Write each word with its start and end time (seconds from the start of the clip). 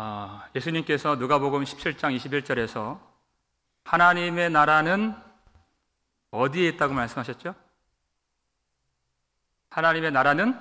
아, 0.00 0.48
예수님께서 0.54 1.16
누가복음 1.16 1.64
17장 1.64 2.16
21절에서 2.16 3.00
하나님의 3.82 4.48
나라는 4.48 5.12
어디에 6.30 6.68
있다고 6.68 6.94
말씀하셨죠? 6.94 7.56
하나님의 9.70 10.12
나라는 10.12 10.56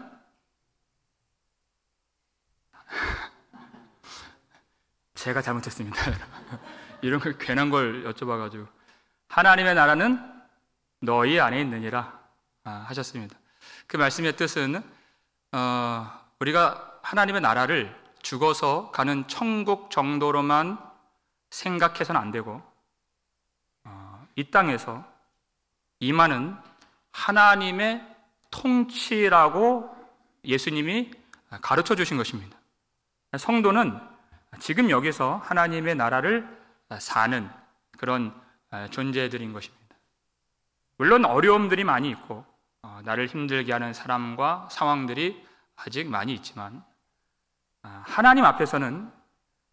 제가 5.14 5.44
잘못했습니다. 5.44 6.02
이런 7.04 7.20
걸 7.20 7.38
괜한 7.38 7.70
걸 7.70 8.12
여쭤봐가지고 8.12 8.68
하나님의 9.28 9.76
나라는 9.76 10.20
너희 11.00 11.40
안에 11.40 11.62
있느니라 11.62 12.20
아, 12.64 12.72
하셨습니다. 12.88 13.38
그 13.86 13.98
말씀의 13.98 14.36
뜻은 14.36 14.82
어, 15.52 16.22
우리가 16.40 17.02
하나님의 17.04 17.42
나라를 17.42 18.07
죽어서 18.28 18.92
가는 18.92 19.26
천국 19.30 19.90
정도로만 19.90 20.78
생각해서는 21.50 22.20
안 22.20 22.32
되고 22.32 22.62
어, 23.86 24.28
이 24.36 24.52
땅에서 24.52 25.06
임하는 26.02 26.54
하나님의 27.12 28.06
통치라고 28.52 29.96
예수님이 30.44 31.12
가르쳐 31.62 31.96
주신 31.96 32.18
것입니다. 32.18 32.58
성도는 33.38 33.98
지금 34.60 34.90
여기서 34.90 35.38
하나님의 35.46 35.96
나라를 35.96 36.46
사는 37.00 37.50
그런 37.98 38.34
존재들인 38.92 39.54
것입니다. 39.54 39.96
물론 40.98 41.24
어려움들이 41.24 41.86
많이 41.86 42.10
있고 42.10 42.44
어, 42.82 43.00
나를 43.06 43.28
힘들게 43.28 43.72
하는 43.72 43.94
사람과 43.94 44.68
상황들이 44.70 45.46
아직 45.78 46.10
많이 46.10 46.34
있지만 46.34 46.84
아, 46.84 46.97
하나님 48.06 48.46
앞에서는 48.46 49.12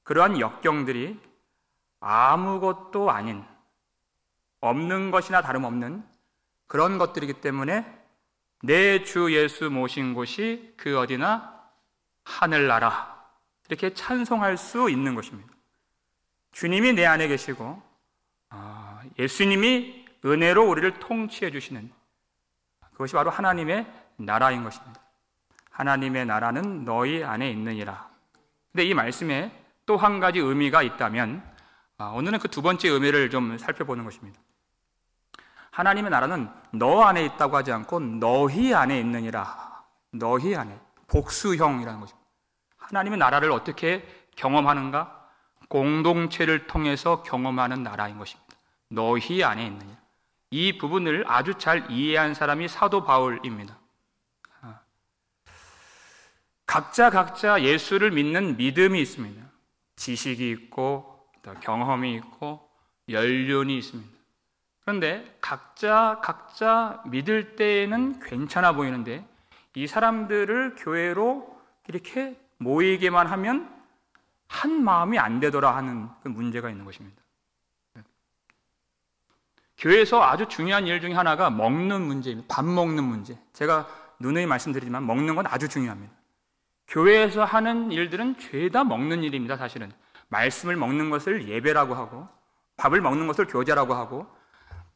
그러한 0.03 0.41
역경들이 0.41 1.21
아무것도 2.01 3.11
아닌 3.11 3.45
없는 4.61 5.11
것이나 5.11 5.43
다름없는 5.43 6.05
그런 6.67 6.99
것들이기 6.99 7.35
때문에 7.41 8.05
내 8.63 9.05
주 9.05 9.35
예수 9.35 9.69
모신 9.69 10.15
곳이 10.15 10.73
그 10.79 10.99
어디나 10.99 11.55
하늘나라 12.25 13.23
이렇게 13.69 13.93
찬송할 13.93 14.57
수 14.57 14.89
있는 14.89 15.15
것입니다. 15.15 15.53
주님이 16.53 16.95
내 16.95 17.05
안에 17.05 17.29
계시고 17.29 17.83
아, 18.49 19.03
예수님이 19.19 20.07
은혜로 20.25 20.67
우리를 20.67 20.99
통치해 20.99 21.51
주시는 21.51 21.93
그것이 22.93 23.13
바로 23.15 23.31
하나님의 23.31 23.87
나라인 24.17 24.65
것입니다. 24.65 25.04
하나님의 25.75 26.25
나라는 26.27 26.85
너희 26.85 27.25
안에 27.25 27.51
있느니라. 27.51 28.09
근데 28.73 28.85
이 28.85 28.95
말씀에 28.95 29.51
또 29.87 29.97
한 29.97 30.21
가지 30.21 30.39
의미가 30.39 30.83
있다면 30.83 31.43
아, 31.99 32.07
오늘은 32.07 32.39
그 32.39 32.49
두 32.49 32.63
번째 32.63 32.89
의미를 32.89 33.29
좀 33.29 33.59
살펴보는 33.59 34.05
것입니다. 34.05 34.41
하나님의 35.73 36.11
나라는 36.11 36.49
너 36.73 37.03
안에 37.03 37.25
있다고 37.25 37.57
하지 37.57 37.73
않고 37.73 37.99
너희 38.01 38.73
안에 38.73 38.99
있느니라. 39.01 39.83
너희 40.13 40.55
안에 40.55 40.79
복수형이라는 41.09 42.01
것입니다. 42.01 42.29
하나님의 42.79 43.19
나라를 43.19 43.51
어떻게 43.51 44.07
경험하는가? 44.37 45.23
공동체를 45.69 46.69
통해서 46.69 47.23
경험하는 47.25 47.83
나라인 47.83 48.19
것입니다. 48.19 48.57
너희 48.89 49.43
안에 49.43 49.67
있느냐. 49.67 49.97
이 50.51 50.79
부분을 50.79 51.25
아주 51.27 51.55
잘 51.55 51.91
이해한 51.91 52.35
사람이 52.35 52.69
사도 52.69 53.05
바울입니다. 53.05 53.77
아. 56.75 56.81
각자 56.81 57.09
각자 57.09 57.63
예수를 57.63 58.11
믿는 58.11 58.57
믿음이 58.57 59.01
있습니다. 59.01 59.41
지식이 59.95 60.51
있고 60.51 61.25
경험이 61.61 62.17
있고 62.17 62.69
연륜이 63.09 63.79
있습니다. 63.79 64.11
그런데 64.81 65.37
각자 65.41 66.21
각자 66.21 67.01
믿을 67.07 67.55
때에는 67.55 68.19
괜찮아 68.21 68.73
보이는데 68.73 69.25
이 69.77 69.87
사람들을 69.87 70.75
교회로 70.77 71.57
이렇게 71.87 72.37
모이게만 72.59 73.29
하면 73.29 73.73
한 74.49 74.83
마음이 74.83 75.19
안 75.19 75.39
되더라 75.39 75.77
하는 75.77 76.09
그 76.23 76.29
문제가 76.29 76.71
있는 76.71 76.85
것입니다. 76.85 77.23
교회에서 79.79 80.23
아주 80.23 80.49
중요한 80.49 80.87
일 80.87 81.01
중에 81.01 81.13
하나가 81.13 81.51
먹는 81.51 82.03
문제입니다. 82.03 82.53
밥 82.53 82.65
먹는 82.65 83.05
문제. 83.05 83.39
제가 83.53 83.87
누누이 84.19 84.47
말씀드리지만 84.47 85.07
먹는 85.07 85.35
건 85.35 85.47
아주 85.47 85.69
중요합니다. 85.69 86.24
교회에서 86.89 87.45
하는 87.45 87.91
일들은 87.93 88.39
죄다 88.39 88.85
먹는 88.85 89.23
일입니다, 89.23 89.57
사실은. 89.57 89.93
말씀을 90.29 90.77
먹는 90.77 91.11
것을 91.11 91.49
예배라고 91.49 91.95
하고, 91.95 92.29
밥을 92.77 93.01
먹는 93.01 93.27
것을 93.27 93.47
교제라고 93.47 93.95
하고, 93.95 94.27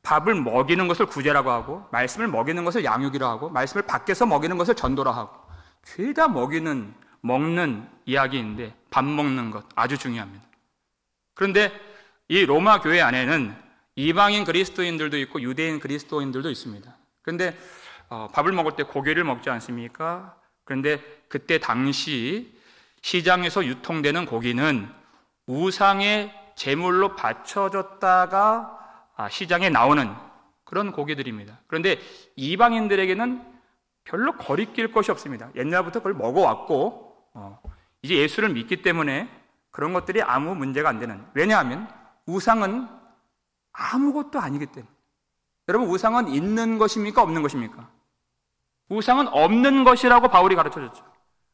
밥을 0.02 0.34
먹이는 0.34 0.88
것을 0.88 1.06
구제라고 1.06 1.50
하고, 1.50 1.86
말씀을 1.92 2.28
먹이는 2.28 2.64
것을 2.64 2.84
양육이라고 2.84 3.32
하고, 3.32 3.48
말씀을 3.50 3.86
밖에서 3.86 4.26
먹이는 4.26 4.56
것을 4.58 4.74
전도라 4.74 5.10
하고, 5.10 5.48
죄다 5.84 6.28
먹이는 6.28 6.94
먹는 7.20 7.88
이야기인데 8.06 8.74
밥 8.90 9.04
먹는 9.04 9.50
것 9.50 9.64
아주 9.74 9.98
중요합니다. 9.98 10.44
그런데 11.34 11.72
이 12.28 12.44
로마 12.44 12.80
교회 12.80 13.00
안에는 13.00 13.54
이방인 13.96 14.44
그리스도인들도 14.44 15.18
있고 15.18 15.40
유대인 15.42 15.80
그리스도인들도 15.80 16.50
있습니다. 16.50 16.96
그런데 17.22 17.56
어, 18.08 18.28
밥을 18.32 18.52
먹을 18.52 18.76
때 18.76 18.84
고기를 18.84 19.24
먹지 19.24 19.50
않습니까? 19.50 20.36
그런데 20.68 21.00
그때 21.28 21.58
당시 21.58 22.54
시장에서 23.00 23.64
유통되는 23.64 24.26
고기는 24.26 24.86
우상의 25.46 26.30
제물로 26.56 27.16
바쳐졌다가 27.16 28.78
아, 29.16 29.28
시장에 29.30 29.70
나오는 29.70 30.14
그런 30.64 30.92
고기들입니다. 30.92 31.58
그런데 31.68 31.98
이방인들에게는 32.36 33.42
별로 34.04 34.36
거리낄 34.36 34.92
것이 34.92 35.10
없습니다. 35.10 35.48
옛날부터 35.56 36.00
그걸 36.00 36.12
먹어왔고 36.12 37.16
어, 37.32 37.62
이제 38.02 38.16
예수를 38.16 38.50
믿기 38.50 38.82
때문에 38.82 39.26
그런 39.70 39.94
것들이 39.94 40.20
아무 40.20 40.54
문제가 40.54 40.90
안 40.90 40.98
되는. 40.98 41.24
왜냐하면 41.32 41.88
우상은 42.26 42.86
아무것도 43.72 44.38
아니기 44.38 44.66
때문에. 44.66 44.92
여러분, 45.68 45.88
우상은 45.88 46.28
있는 46.28 46.76
것입니까? 46.76 47.22
없는 47.22 47.40
것입니까? 47.40 47.88
우상은 48.88 49.28
없는 49.28 49.84
것이라고 49.84 50.28
바울이 50.28 50.56
가르쳐 50.56 50.80
줬죠. 50.80 51.04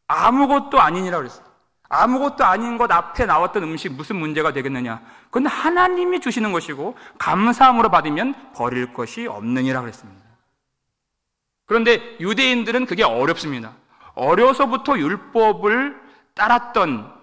아무것도 0.06 0.81
아니니라 0.81 1.19
그랬어요. 1.19 1.45
아무것도 1.89 2.45
아닌 2.45 2.78
것 2.78 2.91
앞에 2.91 3.27
나왔던 3.27 3.62
음식 3.62 3.93
무슨 3.93 4.17
문제가 4.17 4.53
되겠느냐? 4.53 5.03
그건 5.27 5.47
하나님이 5.47 6.21
주시는 6.21 6.53
것이고 6.53 6.97
감사함으로 7.19 7.91
받으면 7.91 8.53
버릴 8.55 8.93
것이 8.93 9.27
없느니라 9.27 9.81
그랬습니다. 9.81 10.25
그런데 11.67 12.17
유대인들은 12.21 12.87
그게 12.87 13.03
어렵습니다. 13.03 13.73
어려서부터 14.15 14.99
율법을 14.99 16.00
따랐던 16.34 17.21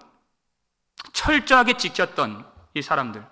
철저하게 1.12 1.76
지켰던 1.76 2.44
이 2.74 2.82
사람들. 2.82 3.24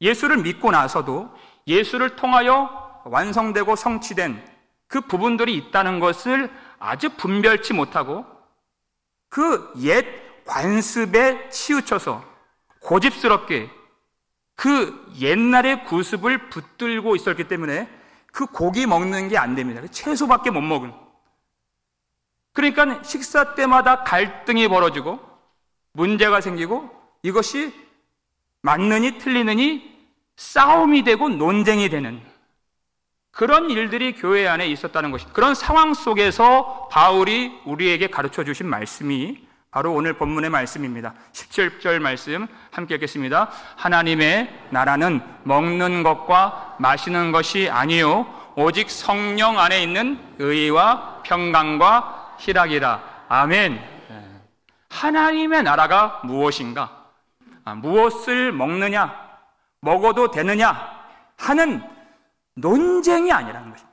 예수를 0.00 0.38
믿고 0.38 0.70
나서도 0.70 1.30
예수를 1.66 2.16
통하여 2.16 3.02
완성되고 3.04 3.76
성취된 3.76 4.57
그 4.88 5.00
부분들이 5.02 5.54
있다는 5.56 6.00
것을 6.00 6.50
아주 6.78 7.10
분별치 7.10 7.74
못하고 7.74 8.24
그 9.28 9.72
옛 9.82 10.44
관습에 10.46 11.50
치우쳐서 11.50 12.24
고집스럽게 12.80 13.70
그 14.54 15.12
옛날의 15.20 15.84
구습을 15.84 16.48
붙들고 16.48 17.14
있었기 17.16 17.44
때문에 17.44 17.88
그 18.32 18.46
고기 18.46 18.86
먹는 18.86 19.28
게 19.28 19.36
안 19.36 19.54
됩니다. 19.54 19.82
채소밖에 19.90 20.50
못 20.50 20.62
먹은. 20.62 20.92
그러니까 22.54 23.02
식사 23.02 23.54
때마다 23.54 24.02
갈등이 24.04 24.68
벌어지고 24.68 25.20
문제가 25.92 26.40
생기고 26.40 26.90
이것이 27.22 27.72
맞느니 28.62 29.18
틀리느니 29.18 29.96
싸움이 30.36 31.04
되고 31.04 31.28
논쟁이 31.28 31.88
되는 31.90 32.20
그런 33.38 33.70
일들이 33.70 34.16
교회 34.16 34.48
안에 34.48 34.66
있었다는 34.66 35.12
것입니다. 35.12 35.32
그런 35.32 35.54
상황 35.54 35.94
속에서 35.94 36.88
바울이 36.90 37.60
우리에게 37.66 38.08
가르쳐 38.08 38.42
주신 38.42 38.66
말씀이 38.66 39.38
바로 39.70 39.92
오늘 39.92 40.14
본문의 40.14 40.50
말씀입니다. 40.50 41.14
17절 41.34 42.00
말씀 42.00 42.48
함께 42.72 42.96
읽겠습니다. 42.96 43.48
하나님의 43.76 44.52
나라는 44.70 45.20
먹는 45.44 46.02
것과 46.02 46.78
마시는 46.80 47.30
것이 47.30 47.70
아니요 47.70 48.26
오직 48.56 48.90
성령 48.90 49.60
안에 49.60 49.84
있는 49.84 50.18
의와 50.40 51.22
평강과 51.22 52.38
희락이라. 52.40 53.00
아멘. 53.28 53.80
하나님의 54.88 55.62
나라가 55.62 56.20
무엇인가? 56.24 57.04
아, 57.64 57.74
무엇을 57.76 58.50
먹느냐? 58.50 59.14
먹어도 59.80 60.32
되느냐? 60.32 60.90
하는 61.36 61.97
논쟁이 62.60 63.32
아니라는 63.32 63.70
것입니다. 63.70 63.88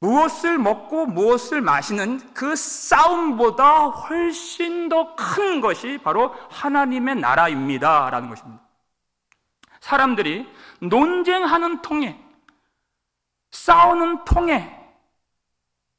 무엇을 0.00 0.58
먹고 0.58 1.06
무엇을 1.06 1.62
마시는 1.62 2.34
그 2.34 2.54
싸움보다 2.54 3.86
훨씬 3.86 4.88
더 4.88 5.14
큰 5.16 5.60
것이 5.60 5.98
바로 6.04 6.34
하나님의 6.50 7.16
나라입니다. 7.16 8.10
라는 8.10 8.28
것입니다. 8.28 8.62
사람들이 9.80 10.46
논쟁하는 10.80 11.80
통에, 11.82 12.18
싸우는 13.50 14.24
통에, 14.24 14.80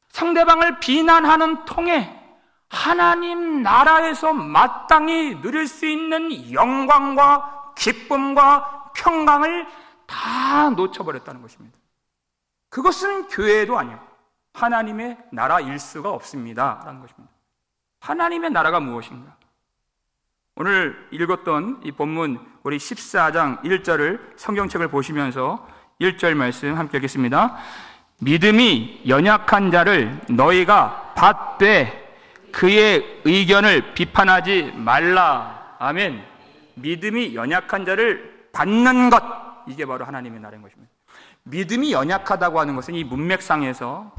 상대방을 0.09 0.79
비난하는 0.79 1.65
통에 1.65 2.21
하나님 2.69 3.61
나라에서 3.61 4.33
마땅히 4.33 5.39
누릴 5.41 5.67
수 5.67 5.85
있는 5.85 6.51
영광과 6.51 7.73
기쁨과 7.75 8.91
평강을 8.95 9.67
다 10.05 10.69
놓쳐버렸다는 10.69 11.41
것입니다. 11.41 11.77
그것은 12.69 13.27
교회도 13.27 13.77
아니요. 13.77 13.99
하나님의 14.53 15.17
나라일 15.31 15.79
수가 15.79 16.11
없습니다. 16.11 16.81
라는 16.85 17.01
것입니다. 17.01 17.33
하나님의 17.99 18.51
나라가 18.51 18.79
무엇인가? 18.79 19.35
오늘 20.55 21.07
읽었던 21.11 21.81
이 21.83 21.91
본문 21.91 22.39
우리 22.63 22.77
14장 22.77 23.61
1절을 23.63 24.37
성경책을 24.37 24.87
보시면서 24.87 25.67
1절 25.99 26.33
말씀 26.33 26.77
함께 26.77 26.97
읽겠습니다. 26.97 27.57
믿음이 28.19 29.03
연약한 29.07 29.71
자를 29.71 30.21
너희가 30.29 31.13
받되 31.15 32.05
그의 32.53 33.21
의견을 33.25 33.93
비판하지 33.93 34.73
말라. 34.75 35.75
아멘. 35.79 36.23
믿음이 36.75 37.35
연약한 37.35 37.85
자를 37.85 38.49
받는 38.53 39.09
것. 39.09 39.44
이게 39.67 39.85
바로 39.85 40.05
하나님의 40.05 40.39
나라인 40.39 40.61
것입니다. 40.61 40.91
믿음이 41.43 41.91
연약하다고 41.91 42.59
하는 42.59 42.75
것은 42.75 42.95
이 42.95 43.03
문맥상에서 43.03 44.13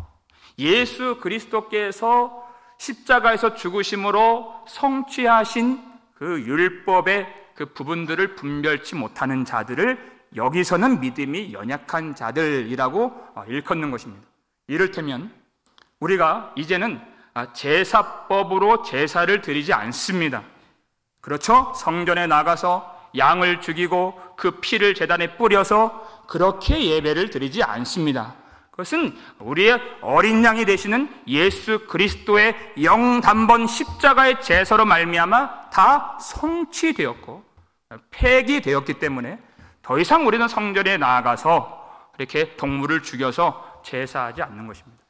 예수 0.59 1.19
그리스도께서 1.21 2.45
십자가에서 2.79 3.55
죽으심으로 3.55 4.65
성취하신 4.69 5.83
그 6.15 6.41
율법의 6.43 7.27
그 7.55 7.73
부분들을 7.73 8.35
분별치 8.35 8.95
못하는 8.95 9.45
자들을 9.45 10.17
여기서는 10.35 11.01
믿음이 11.01 11.53
연약한 11.53 12.15
자들이라고 12.15 13.05
어, 13.35 13.45
일컫는 13.49 13.91
것입니다. 13.91 14.27
이를테면 14.67 15.33
우리가 16.01 16.53
이제는 16.57 17.01
아, 17.33 17.53
제사법으로 17.53 18.83
제사를 18.83 19.41
드리지 19.41 19.73
않습니다. 19.73 20.43
그렇죠? 21.21 21.73
성전에 21.75 22.27
나가서 22.27 23.11
양을 23.17 23.61
죽이고 23.61 24.21
그 24.37 24.61
피를 24.61 24.95
재단에 24.95 25.37
뿌려서 25.37 26.25
그렇게 26.29 26.85
예배를 26.85 27.31
드리지 27.31 27.63
않습니다. 27.63 28.35
그것은 28.71 29.17
우리의 29.39 29.81
어린 30.03 30.45
양이 30.45 30.67
되시는 30.67 31.09
예수 31.29 31.87
그리스도의 31.87 32.75
영단번 32.83 33.67
십자가의 33.67 34.43
제사로 34.43 34.85
말미암아 34.85 35.71
다 35.71 36.19
성취되었고 36.21 37.43
폐기되었기 38.11 38.95
때문에 38.99 39.39
더 39.83 39.99
이상 39.99 40.27
우리는 40.27 40.47
성전에 40.47 40.99
나아가서 40.99 42.13
이렇게 42.19 42.57
동물을 42.57 43.03
죽여서 43.03 43.83
제사하지 43.85 44.43
않는 44.43 44.67
것입니다. 44.67 45.03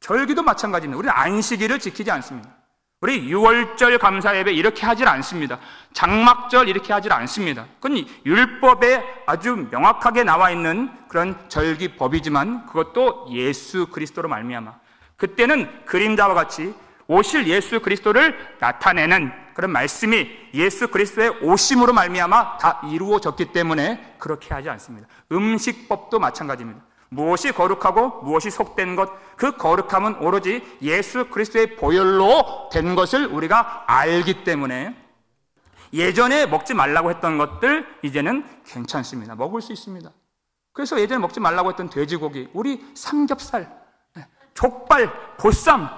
절기도 0.00 0.42
마찬가지입니다. 0.42 0.98
우리는 0.98 1.12
안식일을 1.12 1.78
지키지 1.80 2.10
않습니다. 2.12 2.59
우리 3.02 3.30
6월절 3.30 3.98
감사 3.98 4.36
예배 4.36 4.52
이렇게 4.52 4.84
하질 4.84 5.08
않습니다. 5.08 5.58
장막절 5.94 6.68
이렇게 6.68 6.92
하질 6.92 7.10
않습니다. 7.14 7.64
그건 7.80 8.04
율법에 8.26 9.22
아주 9.24 9.68
명확하게 9.70 10.22
나와 10.24 10.50
있는 10.50 10.90
그런 11.08 11.48
절기법이지만 11.48 12.66
그것도 12.66 13.28
예수 13.30 13.86
그리스도로 13.86 14.28
말미암아 14.28 14.74
그때는 15.16 15.86
그림자와 15.86 16.34
같이 16.34 16.74
오실 17.06 17.46
예수 17.48 17.80
그리스도를 17.80 18.36
나타내는 18.60 19.32
그런 19.54 19.70
말씀이 19.70 20.30
예수 20.52 20.88
그리스도의 20.88 21.38
오심으로 21.40 21.94
말미암아 21.94 22.58
다 22.58 22.82
이루어졌기 22.92 23.46
때문에 23.46 24.16
그렇게 24.18 24.52
하지 24.52 24.68
않습니다. 24.68 25.08
음식법도 25.32 26.18
마찬가지입니다. 26.18 26.82
무엇이 27.10 27.52
거룩하고 27.52 28.22
무엇이 28.22 28.50
속된 28.50 28.94
것, 28.96 29.10
그 29.36 29.56
거룩함은 29.56 30.22
오로지 30.22 30.62
예수 30.80 31.28
그리스도의 31.28 31.76
보혈로 31.76 32.70
된 32.72 32.94
것을 32.94 33.26
우리가 33.26 33.84
알기 33.86 34.44
때문에 34.44 34.96
예전에 35.92 36.46
먹지 36.46 36.72
말라고 36.72 37.10
했던 37.10 37.36
것들 37.36 37.84
이제는 38.02 38.46
괜찮습니다. 38.64 39.34
먹을 39.34 39.60
수 39.60 39.72
있습니다. 39.72 40.08
그래서 40.72 41.00
예전에 41.00 41.18
먹지 41.18 41.40
말라고 41.40 41.70
했던 41.70 41.90
돼지고기, 41.90 42.48
우리 42.52 42.84
삼겹살, 42.94 43.68
네, 44.14 44.24
족발, 44.54 45.36
보쌈 45.36 45.90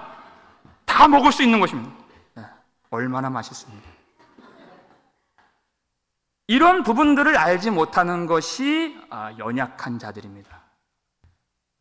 다 0.85 1.07
먹을 1.07 1.31
수 1.31 1.43
있는 1.43 1.59
것입니다. 1.59 1.91
네, 2.33 2.43
얼마나 2.89 3.29
맛있습니다. 3.29 3.87
이런 6.47 6.81
부분들을 6.81 7.37
알지 7.37 7.69
못하는 7.69 8.25
것이 8.25 8.99
아, 9.11 9.31
연약한 9.37 9.99
자들입니다. 9.99 10.62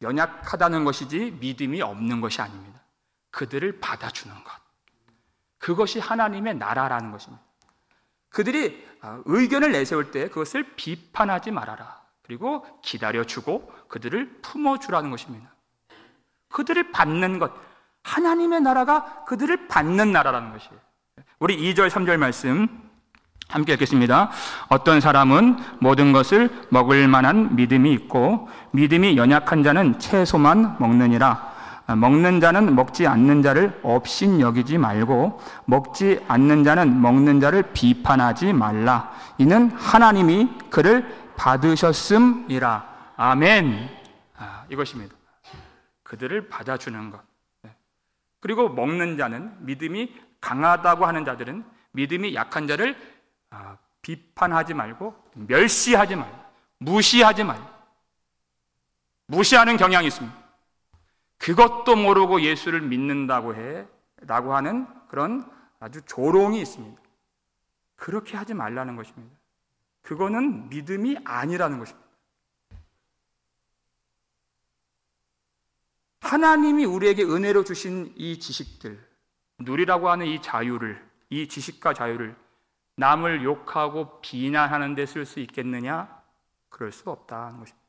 연약하다는 0.02 0.84
것이지 0.84 1.38
믿음이 1.40 1.80
없는 1.82 2.20
것이 2.20 2.42
아닙니다. 2.42 2.80
그들을 3.30 3.80
받아주는 3.80 4.34
것. 4.44 4.52
그것이 5.58 6.00
하나님의 6.00 6.56
나라라는 6.56 7.12
것입니다. 7.12 7.42
그들이 8.28 8.86
아, 9.00 9.20
의견을 9.26 9.72
내세울 9.72 10.10
때 10.10 10.28
그것을 10.28 10.74
비판하지 10.74 11.50
말아라. 11.50 12.02
그리고 12.22 12.64
기다려주고 12.82 13.72
그들을 13.88 14.40
품어주라는 14.42 15.10
것입니다. 15.10 15.52
그들을 16.48 16.92
받는 16.92 17.38
것. 17.38 17.52
하나님의 18.02 18.60
나라가 18.60 19.24
그들을 19.24 19.68
받는 19.68 20.12
나라라는 20.12 20.52
것이에요. 20.52 20.78
우리 21.38 21.56
2절, 21.56 21.88
3절 21.88 22.16
말씀 22.16 22.90
함께 23.52 23.74
읽겠습니다. 23.74 24.30
어떤 24.68 25.00
사람은 25.00 25.58
모든 25.78 26.12
것을 26.12 26.50
먹을 26.70 27.06
만한 27.06 27.54
믿음이 27.54 27.92
있고 27.92 28.48
믿음이 28.72 29.16
연약한 29.16 29.62
자는 29.62 29.98
채소만 29.98 30.76
먹느니라. 30.78 31.52
먹는 31.96 32.40
자는 32.40 32.74
먹지 32.74 33.06
않는 33.06 33.42
자를 33.42 33.78
없인 33.82 34.40
여기지 34.40 34.78
말고 34.78 35.40
먹지 35.66 36.20
않는 36.28 36.64
자는 36.64 37.00
먹는 37.00 37.40
자를 37.40 37.62
비판하지 37.72 38.52
말라. 38.52 39.12
이는 39.36 39.70
하나님이 39.72 40.48
그를 40.70 41.04
받으셨음이라. 41.36 42.92
아멘. 43.16 43.88
아, 44.38 44.64
이것입니다. 44.70 45.14
그들을 46.02 46.48
받아주는 46.48 47.10
것. 47.10 47.20
네. 47.62 47.70
그리고 48.40 48.68
먹는 48.68 49.18
자는 49.18 49.52
믿음이 49.60 50.14
강하다고 50.40 51.04
하는 51.04 51.24
자들은 51.24 51.64
믿음이 51.92 52.34
약한 52.34 52.66
자를 52.66 52.92
아, 52.92 53.11
비판하지 54.02 54.74
말고 54.74 55.14
멸시하지 55.34 56.16
말고 56.16 56.38
무시하지 56.78 57.44
말고 57.44 57.72
무시하는 59.26 59.76
경향이 59.76 60.08
있습니다. 60.08 60.36
그것도 61.38 61.96
모르고 61.96 62.42
예수를 62.42 62.80
믿는다고 62.82 63.54
해 63.54 63.86
라고 64.18 64.54
하는 64.54 64.86
그런 65.08 65.50
아주 65.80 66.02
조롱이 66.02 66.60
있습니다. 66.60 67.00
그렇게 67.96 68.36
하지 68.36 68.54
말라는 68.54 68.96
것입니다. 68.96 69.34
그거는 70.02 70.68
믿음이 70.68 71.18
아니라는 71.24 71.78
것입니다. 71.78 72.02
하나님이 76.20 76.84
우리에게 76.84 77.24
은혜로 77.24 77.64
주신 77.64 78.12
이 78.16 78.38
지식들, 78.38 78.98
누리라고 79.58 80.08
하는 80.08 80.26
이 80.26 80.40
자유를, 80.40 81.04
이 81.30 81.48
지식과 81.48 81.94
자유를 81.94 82.36
남을 82.96 83.42
욕하고 83.44 84.20
비난하는 84.20 84.94
데 84.94 85.04
쓸 85.04 85.24
수 85.24 85.40
있겠느냐? 85.40 86.22
그럴 86.68 86.92
수 86.92 87.10
없다는 87.10 87.58
것입니다. 87.60 87.82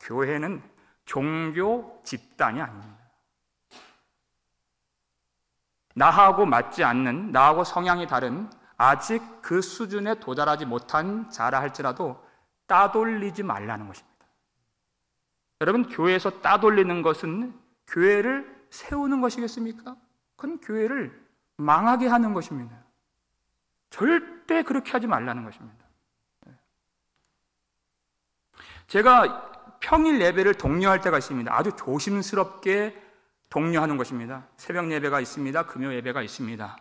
교회는 0.00 0.62
종교 1.04 2.00
집단이 2.04 2.60
아닙니다. 2.60 2.98
나하고 5.94 6.46
맞지 6.46 6.82
않는, 6.82 7.30
나하고 7.30 7.62
성향이 7.64 8.06
다른, 8.06 8.50
아직 8.76 9.22
그 9.40 9.60
수준에 9.60 10.18
도달하지 10.18 10.66
못한 10.66 11.30
자라 11.30 11.60
할지라도 11.60 12.24
따돌리지 12.66 13.42
말라는 13.44 13.86
것입니다. 13.86 14.26
여러분, 15.60 15.88
교회에서 15.88 16.40
따돌리는 16.40 17.02
것은 17.02 17.58
교회를 17.86 18.66
세우는 18.70 19.20
것이겠습니까? 19.20 19.96
그건 20.36 20.60
교회를 20.60 21.24
망하게 21.56 22.08
하는 22.08 22.34
것입니다. 22.34 22.83
절대 23.94 24.64
그렇게 24.64 24.90
하지 24.90 25.06
말라는 25.06 25.44
것입니다. 25.44 25.84
제가 28.88 29.78
평일 29.78 30.20
예배를 30.20 30.54
독려할 30.54 31.00
때가 31.00 31.18
있습니다. 31.18 31.56
아주 31.56 31.70
조심스럽게 31.76 33.00
독려하는 33.50 33.96
것입니다. 33.96 34.48
새벽 34.56 34.90
예배가 34.90 35.20
있습니다. 35.20 35.66
금요 35.66 35.94
예배가 35.94 36.22
있습니다. 36.22 36.76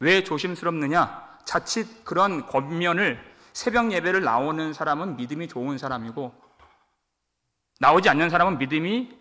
왜 0.00 0.24
조심스럽느냐? 0.24 1.38
자칫 1.44 2.04
그런 2.04 2.44
겉면을 2.46 3.22
새벽 3.52 3.92
예배를 3.92 4.24
나오는 4.24 4.72
사람은 4.72 5.16
믿음이 5.18 5.46
좋은 5.46 5.78
사람이고 5.78 6.34
나오지 7.78 8.08
않는 8.08 8.28
사람은 8.28 8.58
믿음이 8.58 9.16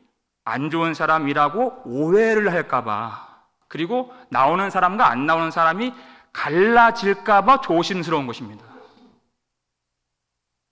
안 0.45 0.71
좋은 0.71 0.95
사람이라고 0.95 1.83
오해를 1.85 2.51
할까봐 2.51 3.29
그리고 3.67 4.11
나오는 4.29 4.71
사람과 4.71 5.11
안 5.11 5.27
나오는 5.27 5.51
사람이 5.51 5.93
갈라질까봐 6.33 7.61
조심스러운 7.61 8.27
것입니다. 8.27 8.65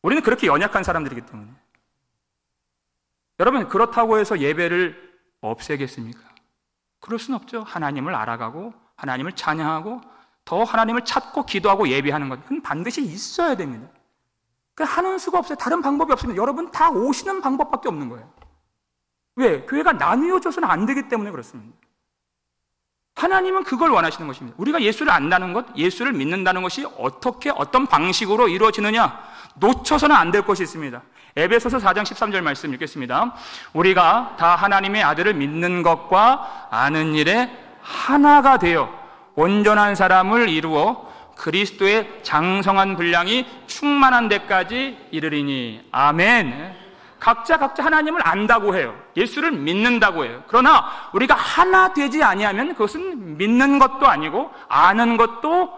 우리는 0.02 0.24
그렇게 0.24 0.48
연약한 0.48 0.84
사람들이기 0.84 1.22
때문에. 1.26 1.52
여러분, 3.40 3.68
그렇다고 3.68 4.18
해서 4.18 4.40
예배를 4.40 5.18
없애겠습니까? 5.42 6.20
그럴 7.00 7.20
수는 7.20 7.40
없죠. 7.40 7.64
하나님을 7.64 8.16
알아가고, 8.16 8.74
하나님을 8.96 9.34
찬양하고, 9.34 10.02
더 10.48 10.64
하나님을 10.64 11.04
찾고 11.04 11.46
기도하고 11.46 11.90
예배하는 11.90 12.30
것. 12.30 12.42
그건 12.44 12.62
반드시 12.62 13.04
있어야 13.04 13.56
됩니다. 13.56 13.90
그 14.74 14.84
하는 14.84 15.18
수가 15.18 15.40
없어요. 15.40 15.58
다른 15.58 15.82
방법이 15.82 16.12
없습니다. 16.14 16.42
여러분 16.42 16.72
다 16.72 16.90
오시는 16.90 17.42
방법밖에 17.42 17.90
없는 17.90 18.10
거예요. 18.10 18.32
왜? 19.36 19.66
교회가 19.66 19.94
나누어져서는 19.94 20.70
안 20.70 20.86
되기 20.86 21.10
때문에 21.10 21.32
그렇습니다. 21.32 21.76
하나님은 23.18 23.64
그걸 23.64 23.90
원하시는 23.90 24.28
것입니다. 24.28 24.56
우리가 24.60 24.80
예수를 24.82 25.12
안다는 25.12 25.52
것, 25.54 25.66
예수를 25.76 26.14
믿는다는 26.14 26.62
것이 26.62 26.86
어떻게 27.00 27.50
어떤 27.50 27.88
방식으로 27.88 28.48
이루어지느냐 28.48 29.20
놓쳐서는 29.56 30.16
안 30.16 30.32
될 30.32 30.44
것이 30.44 30.64
있습니다. 30.64 31.02
에베소서 31.36 31.80
4장 31.80 32.04
13절 32.04 32.42
말씀 32.42 32.72
읽겠습니다. 32.74 33.34
우리가 33.74 34.36
다 34.38 34.56
하나님의 34.56 35.04
아들을 35.04 35.34
믿는 35.34 35.82
것과 35.82 36.68
아는 36.70 37.16
일에 37.16 37.50
하나가 37.82 38.60
되어 38.60 38.90
온전한 39.36 39.96
사람을 39.96 40.50
이루어 40.50 41.08
그리스도의 41.38 42.20
장성한 42.24 42.98
분량이 42.98 43.46
충만한 43.68 44.28
데까지 44.28 44.98
이르리니 45.12 45.88
아멘. 45.92 46.87
각자 47.28 47.58
각자 47.58 47.84
하나님을 47.84 48.26
안다고 48.26 48.74
해요. 48.74 48.98
예수를 49.18 49.52
믿는다고 49.52 50.24
해요. 50.24 50.46
그러나 50.48 50.86
우리가 51.12 51.36
하나 51.36 51.94
되지 51.94 52.24
아니하면 52.24 52.70
그것은 52.70 53.36
믿는 53.36 53.80
것도 53.80 54.08
아니고 54.08 54.50
아는 54.70 55.18
것도 55.18 55.78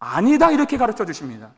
아니다 0.00 0.50
이렇게 0.50 0.76
가르쳐 0.76 1.04
주십니다. 1.04 1.52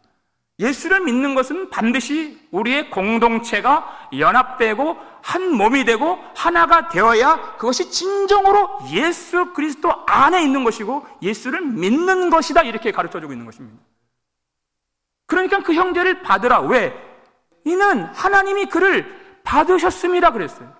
예수를 0.59 1.01
믿는 1.01 1.35
것은 1.35 1.71
반드시 1.71 2.39
우리의 2.51 2.91
공동체가 2.91 4.11
연합되고 4.19 4.99
한 5.23 5.55
몸이 5.55 5.87
되고 5.87 6.19
하나가 6.37 6.91
되어야 6.91 7.57
그것이 7.57 7.91
진정으로 7.91 8.81
예수 8.91 9.55
그리스도 9.55 9.91
안에 10.07 10.43
있는 10.43 10.65
것이고 10.65 11.07
예수를 11.23 11.63
믿는 11.63 12.29
것이다 12.29 12.61
이렇게 12.61 12.93
가르쳐 12.93 13.21
주고 13.21 13.33
있는 13.33 13.47
것입니다. 13.47 13.83
그러니까 15.25 15.61
그 15.61 15.73
형제를 15.73 16.21
받으라. 16.21 16.61
왜? 16.61 17.14
이는 17.65 18.05
하나님이 18.15 18.67
그를 18.67 19.41
받으셨습니다 19.43 20.31
그랬어요. 20.31 20.73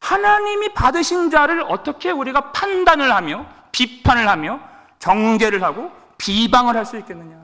하나님이 0.00 0.72
받으신 0.74 1.30
자를 1.30 1.64
어떻게 1.68 2.10
우리가 2.10 2.52
판단을 2.52 3.12
하며 3.12 3.46
비판을 3.72 4.28
하며 4.28 4.60
정죄를 4.98 5.62
하고 5.62 5.90
비방을 6.18 6.76
할 6.76 6.84
수 6.84 6.96
있겠느냐? 6.98 7.36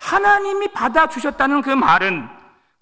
하나님이 0.00 0.68
받아 0.68 1.08
주셨다는 1.08 1.62
그 1.62 1.70
말은 1.70 2.28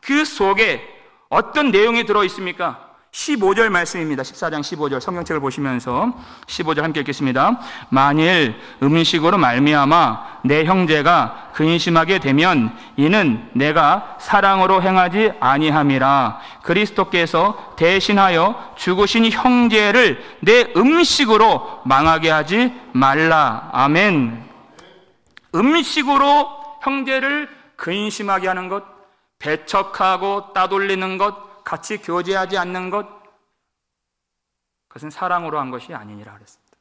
그 0.03 0.25
속에 0.25 0.83
어떤 1.29 1.71
내용이 1.71 2.05
들어 2.05 2.23
있습니까? 2.25 2.88
15절 3.13 3.71
말씀입니다. 3.71 4.23
14장 4.23 4.61
15절 4.61 5.01
성경책을 5.01 5.41
보시면서 5.41 6.13
15절 6.47 6.83
함께 6.83 7.01
읽겠습니다. 7.01 7.59
만일 7.89 8.55
음식으로 8.83 9.39
말미암아 9.39 10.41
내 10.45 10.65
형제가 10.65 11.51
근심하게 11.55 12.19
되면 12.19 12.77
이는 12.97 13.49
내가 13.55 14.17
사랑으로 14.21 14.83
행하지 14.83 15.33
아니함이라 15.41 16.41
그리스도께서 16.63 17.75
대신하여 17.77 18.75
죽으신 18.77 19.31
형제를 19.31 20.23
내 20.41 20.73
음식으로 20.77 21.81
망하게 21.85 22.31
하지 22.31 22.73
말라. 22.93 23.71
아멘. 23.73 24.45
음식으로 25.55 26.49
형제를 26.83 27.49
근심하게 27.77 28.49
하는 28.49 28.69
것, 28.69 28.85
배척하고 29.39 30.53
따돌리는 30.53 31.17
것, 31.17 31.48
같이 31.69 31.99
교제하지 31.99 32.57
않는 32.57 32.89
것, 32.89 33.07
그것은 34.89 35.11
사랑으로 35.11 35.61
한 35.61 35.71
것이 35.71 35.93
아니니라 35.93 36.33
그랬습니다. 36.33 36.79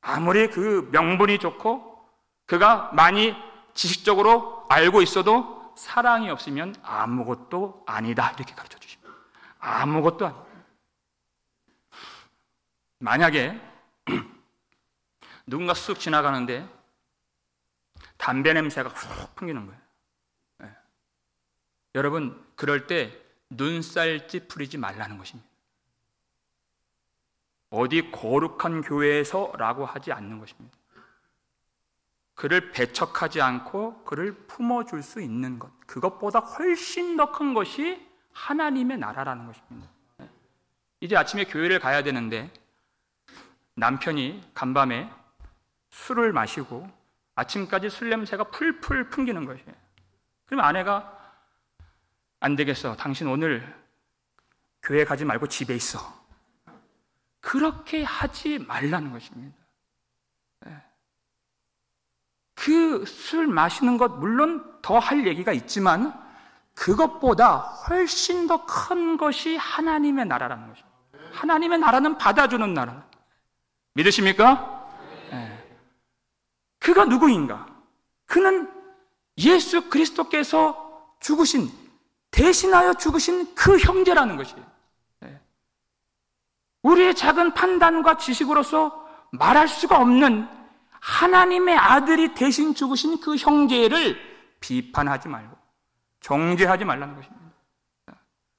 아무리 0.00 0.48
그 0.48 0.88
명분이 0.92 1.40
좋고 1.40 2.08
그가 2.46 2.92
많이 2.92 3.34
지식적으로 3.74 4.64
알고 4.68 5.02
있어도 5.02 5.74
사랑이 5.76 6.30
없으면 6.30 6.76
아무것도 6.84 7.82
아니다. 7.84 8.30
이렇게 8.30 8.54
가르쳐 8.54 8.78
주십니다. 8.78 9.12
아무것도 9.58 10.26
아니다. 10.26 10.46
만약에 13.00 13.60
누군가 15.46 15.74
쑥 15.74 15.98
지나가는데 15.98 16.64
담배 18.18 18.52
냄새가 18.52 18.88
훅 18.88 19.34
풍기는 19.34 19.66
거예요. 19.66 19.80
네. 20.58 20.76
여러분, 21.96 22.40
그럴 22.54 22.86
때 22.86 23.29
눈살 23.50 24.28
찌푸리지 24.28 24.78
말라는 24.78 25.18
것입니다. 25.18 25.48
어디 27.70 28.10
거룩한 28.10 28.82
교회에서라고 28.82 29.86
하지 29.86 30.12
않는 30.12 30.38
것입니다. 30.38 30.76
그를 32.34 32.72
배척하지 32.72 33.42
않고 33.42 34.02
그를 34.04 34.34
품어줄 34.46 35.02
수 35.02 35.20
있는 35.20 35.58
것. 35.58 35.70
그것보다 35.86 36.38
훨씬 36.38 37.16
더 37.16 37.32
큰 37.32 37.52
것이 37.54 38.08
하나님의 38.32 38.98
나라라는 38.98 39.46
것입니다. 39.46 39.88
네. 40.16 40.28
이제 41.00 41.16
아침에 41.16 41.44
교회를 41.44 41.78
가야 41.80 42.02
되는데 42.02 42.50
남편이 43.74 44.52
간밤에 44.54 45.10
술을 45.90 46.32
마시고 46.32 46.88
아침까지 47.34 47.90
술 47.90 48.10
냄새가 48.10 48.44
풀풀 48.44 49.10
풍기는 49.10 49.44
것이에요. 49.44 49.74
그럼 50.46 50.64
아내가 50.64 51.19
안 52.40 52.56
되겠어. 52.56 52.96
당신 52.96 53.28
오늘 53.28 53.62
교회 54.82 55.04
가지 55.04 55.24
말고 55.24 55.46
집에 55.46 55.74
있어. 55.74 55.98
그렇게 57.40 58.02
하지 58.02 58.58
말라는 58.58 59.12
것입니다. 59.12 59.56
네. 60.60 60.76
그술 62.54 63.46
마시는 63.46 63.98
것 63.98 64.18
물론 64.18 64.80
더 64.82 64.98
할 64.98 65.26
얘기가 65.26 65.52
있지만 65.52 66.12
그것보다 66.74 67.58
훨씬 67.58 68.46
더 68.46 68.64
큰 68.64 69.16
것이 69.18 69.56
하나님의 69.56 70.26
나라라는 70.26 70.68
것입니다. 70.68 70.90
하나님의 71.32 71.78
나라는 71.78 72.16
받아주는 72.18 72.72
나라. 72.74 73.06
믿으십니까? 73.94 74.78
그가 76.78 77.04
누구인가? 77.04 77.66
그는 78.24 78.72
예수 79.36 79.90
그리스도께서 79.90 81.14
죽으신, 81.20 81.68
대신하여 82.30 82.94
죽으신 82.94 83.54
그 83.54 83.78
형제라는 83.78 84.36
것이에요. 84.36 84.64
네. 85.20 85.40
우리의 86.82 87.14
작은 87.14 87.54
판단과 87.54 88.16
지식으로서 88.18 89.08
말할 89.32 89.68
수가 89.68 89.98
없는 90.00 90.48
하나님의 91.00 91.76
아들이 91.76 92.34
대신 92.34 92.74
죽으신 92.74 93.20
그 93.20 93.36
형제를 93.36 94.18
비판하지 94.60 95.28
말고 95.28 95.56
정죄하지 96.20 96.84
말라는 96.84 97.16
것입니다. 97.16 97.40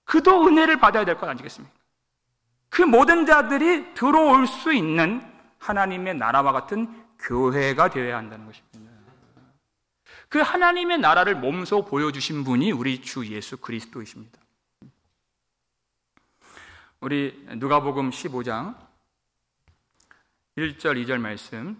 그도 0.03 0.45
은혜를 0.47 0.77
받아야 0.77 1.05
될 1.05 1.17
것 1.17 1.29
아니겠습니까? 1.29 1.73
그 2.69 2.81
모든 2.81 3.25
자들이 3.25 3.93
들어올 3.93 4.47
수 4.47 4.73
있는 4.73 5.21
하나님의 5.59 6.15
나라와 6.15 6.51
같은 6.51 6.87
교회가 7.19 7.89
되어야 7.89 8.17
한다는 8.17 8.45
것입니다. 8.45 8.90
그 10.31 10.39
하나님의 10.39 10.99
나라를 10.99 11.35
몸소 11.35 11.83
보여주신 11.83 12.45
분이 12.45 12.71
우리 12.71 13.01
주 13.01 13.27
예수 13.27 13.57
그리스도이십니다. 13.57 14.39
우리 17.01 17.45
누가복음 17.57 18.11
15장 18.11 18.77
1절 20.57 21.03
2절 21.03 21.17
말씀 21.17 21.77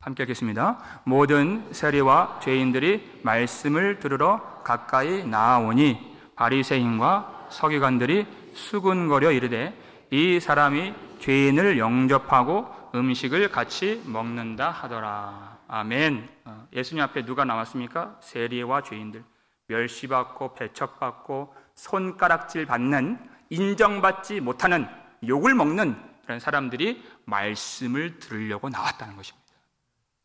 함께 0.00 0.22
하겠습니다. 0.22 1.02
모든 1.04 1.70
세리와 1.74 2.40
죄인들이 2.42 3.20
말씀을 3.24 3.98
들으러 3.98 4.62
가까이 4.64 5.26
나아오니 5.26 6.16
바리새인과 6.34 7.48
서기관들이 7.50 8.26
수군거려 8.54 9.32
이르되 9.32 9.78
이 10.10 10.40
사람이 10.40 10.94
죄인을 11.18 11.78
영접하고 11.78 12.90
음식을 12.94 13.50
같이 13.50 14.02
먹는다 14.06 14.70
하더라. 14.70 15.51
아멘. 15.74 16.28
어, 16.44 16.68
예수님 16.74 17.02
앞에 17.02 17.24
누가 17.24 17.46
나왔습니까? 17.46 18.18
세리와 18.20 18.82
죄인들. 18.82 19.24
멸시받고 19.68 20.52
배척받고 20.52 21.54
손가락질 21.74 22.66
받는 22.66 23.18
인정받지 23.48 24.40
못하는 24.40 24.86
욕을 25.26 25.54
먹는 25.54 25.96
그런 26.24 26.40
사람들이 26.40 27.02
말씀을 27.24 28.18
들으려고 28.18 28.68
나왔다는 28.68 29.16
것입니다. 29.16 29.48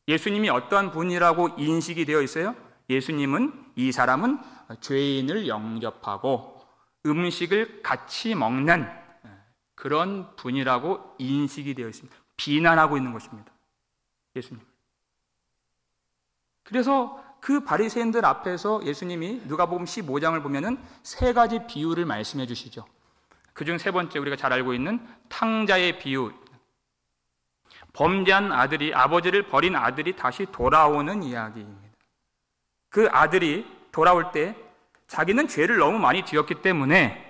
예수님이 0.09 0.49
어떠한 0.49 0.91
분이라고 0.91 1.55
인식이 1.57 2.03
되어 2.03 2.21
있어요? 2.21 2.53
예수님은 2.89 3.71
이 3.77 3.93
사람은 3.93 4.39
죄인을 4.81 5.47
영접하고 5.47 6.61
음식을 7.05 7.83
같이 7.83 8.35
먹는 8.35 8.85
그런 9.75 10.35
분이라고 10.35 11.15
인식이 11.19 11.73
되어 11.73 11.87
있습니다. 11.87 12.17
비난하고 12.35 12.97
있는 12.97 13.13
것입니다. 13.13 13.49
예수님. 14.35 14.61
그래서 16.67 17.23
그 17.39 17.61
바리새인들 17.61 18.25
앞에서 18.25 18.83
예수님이 18.83 19.43
누가복음 19.45 19.85
15장을 19.85 20.41
보면은 20.43 20.77
세 21.01 21.31
가지 21.31 21.65
비유를 21.65 22.05
말씀해 22.05 22.45
주시죠. 22.45 22.85
그중 23.53 23.77
세 23.77 23.91
번째 23.91 24.19
우리가 24.19 24.35
잘 24.35 24.51
알고 24.51 24.73
있는 24.73 24.99
탕자의 25.29 25.97
비유. 25.99 26.33
범죄한 27.93 28.51
아들이 28.51 28.93
아버지를 28.93 29.47
버린 29.47 29.77
아들이 29.77 30.15
다시 30.15 30.45
돌아오는 30.51 31.23
이야기입니다. 31.23 31.87
그 32.89 33.07
아들이 33.11 33.65
돌아올 33.93 34.33
때 34.33 34.55
자기는 35.07 35.47
죄를 35.47 35.77
너무 35.77 35.97
많이 35.99 36.25
지었기 36.25 36.55
때문에 36.55 37.23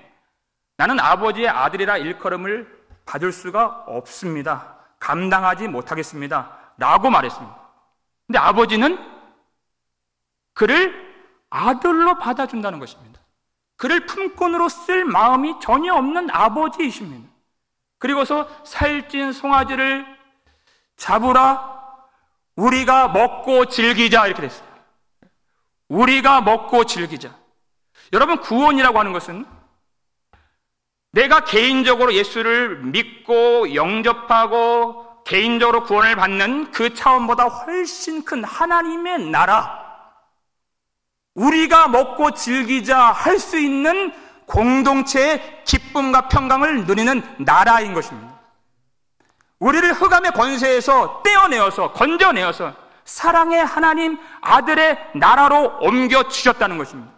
나는 0.78 1.00
아버지의 1.00 1.48
아들이라 1.48 1.98
일컬음을 1.98 2.76
받을 3.06 3.32
수가 3.32 3.84
없습니다. 3.88 4.78
감당하지 5.00 5.68
못하겠습니다. 5.68 6.58
라고 6.78 7.12
말했습니다. 7.12 7.56
근데 8.26 8.40
아버지는 8.40 9.17
그를 10.58 10.92
아들로 11.52 12.18
받아준다는 12.18 12.80
것입니다. 12.80 13.22
그를 13.76 14.08
품꾼으로 14.08 14.70
쓸 14.70 15.06
마음이 15.06 15.60
전혀 15.62 15.94
없는 15.94 16.32
아버지이십니다. 16.32 17.30
그리고서 18.00 18.50
살찐 18.64 19.34
송아지를 19.34 20.04
잡으라 20.96 21.80
우리가 22.56 23.10
먹고 23.10 23.66
즐기자 23.68 24.26
이렇게 24.26 24.42
됐어요. 24.42 24.68
우리가 25.90 26.42
먹고 26.42 26.86
즐기자. 26.86 27.36
여러분 28.12 28.40
구원이라고 28.40 28.98
하는 28.98 29.14
것은 29.14 29.46
내가 31.12 31.44
개인적으로 31.44 32.16
예수를 32.16 32.78
믿고 32.80 33.76
영접하고 33.76 35.24
개인적으로 35.24 35.84
구원을 35.84 36.16
받는 36.16 36.72
그 36.72 36.96
차원보다 36.96 37.44
훨씬 37.44 38.26
큰 38.26 38.44
하나님의 38.44 39.30
나라, 39.30 39.87
우리가 41.38 41.88
먹고 41.88 42.32
즐기자 42.32 43.12
할 43.12 43.40
수 43.40 43.58
있는 43.60 44.12
공동체의 44.46 45.64
기쁨과 45.66 46.30
평강을 46.30 46.86
누리는 46.86 47.22
나라인 47.44 47.94
것입니다. 47.94 48.40
우리를 49.60 49.94
흑암의 49.94 50.32
권세에서 50.32 51.22
떼어내어서 51.24 51.94
건져내어서 51.94 52.76
사랑의 53.06 53.64
하나님 53.64 54.18
아들의 54.42 55.12
나라로 55.16 55.80
옮겨 55.82 56.28
주셨다는 56.28 56.78
것입니다. 56.78 57.12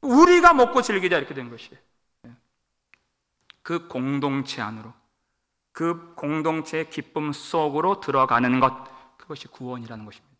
우리가 0.00 0.52
먹고 0.54 0.82
즐기자 0.82 1.18
이렇게 1.18 1.34
된 1.34 1.50
것이에요. 1.50 1.78
그 3.62 3.88
공동체 3.88 4.62
안으로 4.62 4.92
그 5.72 6.14
공동체의 6.14 6.90
기쁨 6.90 7.32
속으로 7.32 8.00
들어가는 8.00 8.60
것 8.60 8.72
그것이 9.18 9.48
구원이라는 9.48 10.04
것입니다. 10.04 10.35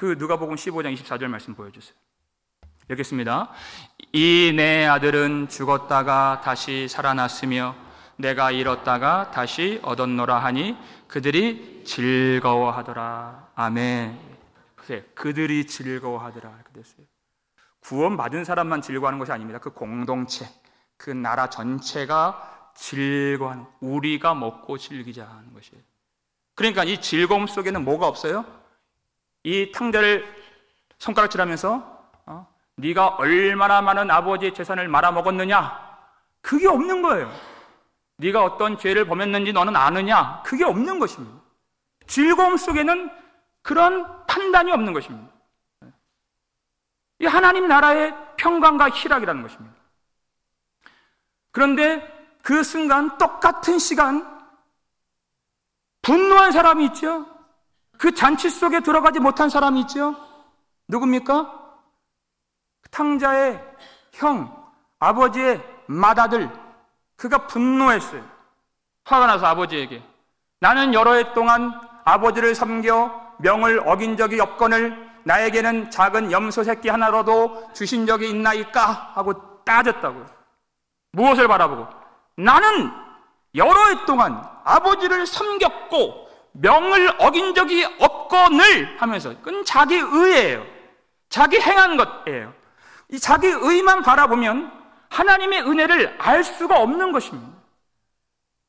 그 0.00 0.16
누가복음 0.18 0.54
15장 0.54 0.96
24절 0.96 1.26
말씀 1.26 1.54
보여주세요. 1.54 1.94
읽겠습니다. 2.90 3.50
이 4.14 4.50
내 4.56 4.86
아들은 4.86 5.50
죽었다가 5.50 6.40
다시 6.42 6.88
살아났으며 6.88 7.76
내가 8.16 8.50
잃었다가 8.50 9.30
다시 9.30 9.78
얻었노라 9.82 10.38
하니 10.38 10.74
그들이 11.06 11.84
즐거워하더라. 11.84 13.50
아멘. 13.54 14.18
보세요. 14.74 15.02
그들이 15.14 15.66
즐거워하더라. 15.66 16.48
이렇게 16.48 16.72
됐어요. 16.72 17.04
구원 17.80 18.16
받은 18.16 18.46
사람만 18.46 18.80
즐거워하는 18.80 19.18
것이 19.18 19.32
아닙니다. 19.32 19.58
그 19.58 19.68
공동체, 19.74 20.48
그 20.96 21.10
나라 21.10 21.50
전체가 21.50 22.70
즐거워하는 22.74 23.66
우리가 23.80 24.34
먹고 24.34 24.78
즐기자 24.78 25.26
하는 25.28 25.52
것이에요. 25.52 25.82
그러니까 26.54 26.84
이 26.84 27.02
즐거움 27.02 27.46
속에는 27.46 27.84
뭐가 27.84 28.08
없어요? 28.08 28.60
이 29.42 29.72
탕자를 29.72 30.26
손가락질하면서 30.98 32.08
어? 32.26 32.46
네가 32.76 33.08
얼마나 33.16 33.80
많은 33.80 34.10
아버지의 34.10 34.54
재산을 34.54 34.88
말아먹었느냐? 34.88 35.90
그게 36.40 36.68
없는 36.68 37.02
거예요. 37.02 37.32
네가 38.16 38.44
어떤 38.44 38.78
죄를 38.78 39.06
범했는지 39.06 39.52
너는 39.52 39.76
아느냐? 39.76 40.42
그게 40.44 40.64
없는 40.64 40.98
것입니다. 40.98 41.40
즐거움 42.06 42.56
속에는 42.56 43.10
그런 43.62 44.26
판단이 44.26 44.72
없는 44.72 44.92
것입니다. 44.92 45.30
이 47.20 47.26
하나님 47.26 47.68
나라의 47.68 48.14
평강과 48.36 48.90
희락이라는 48.90 49.42
것입니다. 49.42 49.76
그런데 51.52 52.38
그 52.42 52.62
순간 52.62 53.18
똑같은 53.18 53.78
시간 53.78 54.40
분노한 56.02 56.52
사람이 56.52 56.86
있죠. 56.86 57.26
그 58.00 58.14
잔치 58.14 58.48
속에 58.48 58.80
들어가지 58.80 59.20
못한 59.20 59.50
사람이 59.50 59.80
있죠. 59.80 60.16
누굽니까? 60.88 61.52
탕자의 62.90 63.62
형, 64.14 64.56
아버지의 64.98 65.62
맏아들, 65.86 66.50
그가 67.16 67.46
분노했어요. 67.46 68.24
화가 69.04 69.26
나서 69.26 69.44
아버지에게. 69.44 70.02
나는 70.60 70.94
여러 70.94 71.12
해 71.12 71.34
동안 71.34 71.78
아버지를 72.04 72.54
섬겨 72.54 73.34
명을 73.40 73.82
어긴 73.86 74.16
적이 74.16 74.40
없거늘 74.40 75.10
나에게는 75.24 75.90
작은 75.90 76.32
염소 76.32 76.64
새끼 76.64 76.88
하나라도 76.88 77.70
주신 77.74 78.06
적이 78.06 78.30
있나이까? 78.30 79.12
하고 79.14 79.62
따졌다고요. 79.64 80.26
무엇을 81.12 81.46
바라보고? 81.48 81.86
나는 82.36 82.90
여러 83.56 83.88
해 83.88 84.06
동안 84.06 84.42
아버지를 84.64 85.26
섬겼고 85.26 86.29
명을 86.52 87.16
어긴 87.18 87.54
적이 87.54 87.84
없거늘 87.98 89.00
하면서 89.00 89.30
그건 89.42 89.64
자기 89.64 89.96
의예요. 89.96 90.64
자기 91.28 91.60
행한 91.60 91.96
것이에요. 91.96 92.52
이 93.10 93.18
자기 93.18 93.46
의만 93.46 94.02
바라보면 94.02 94.72
하나님의 95.08 95.62
은혜를 95.62 96.16
알 96.18 96.44
수가 96.44 96.80
없는 96.80 97.12
것입니다. 97.12 97.50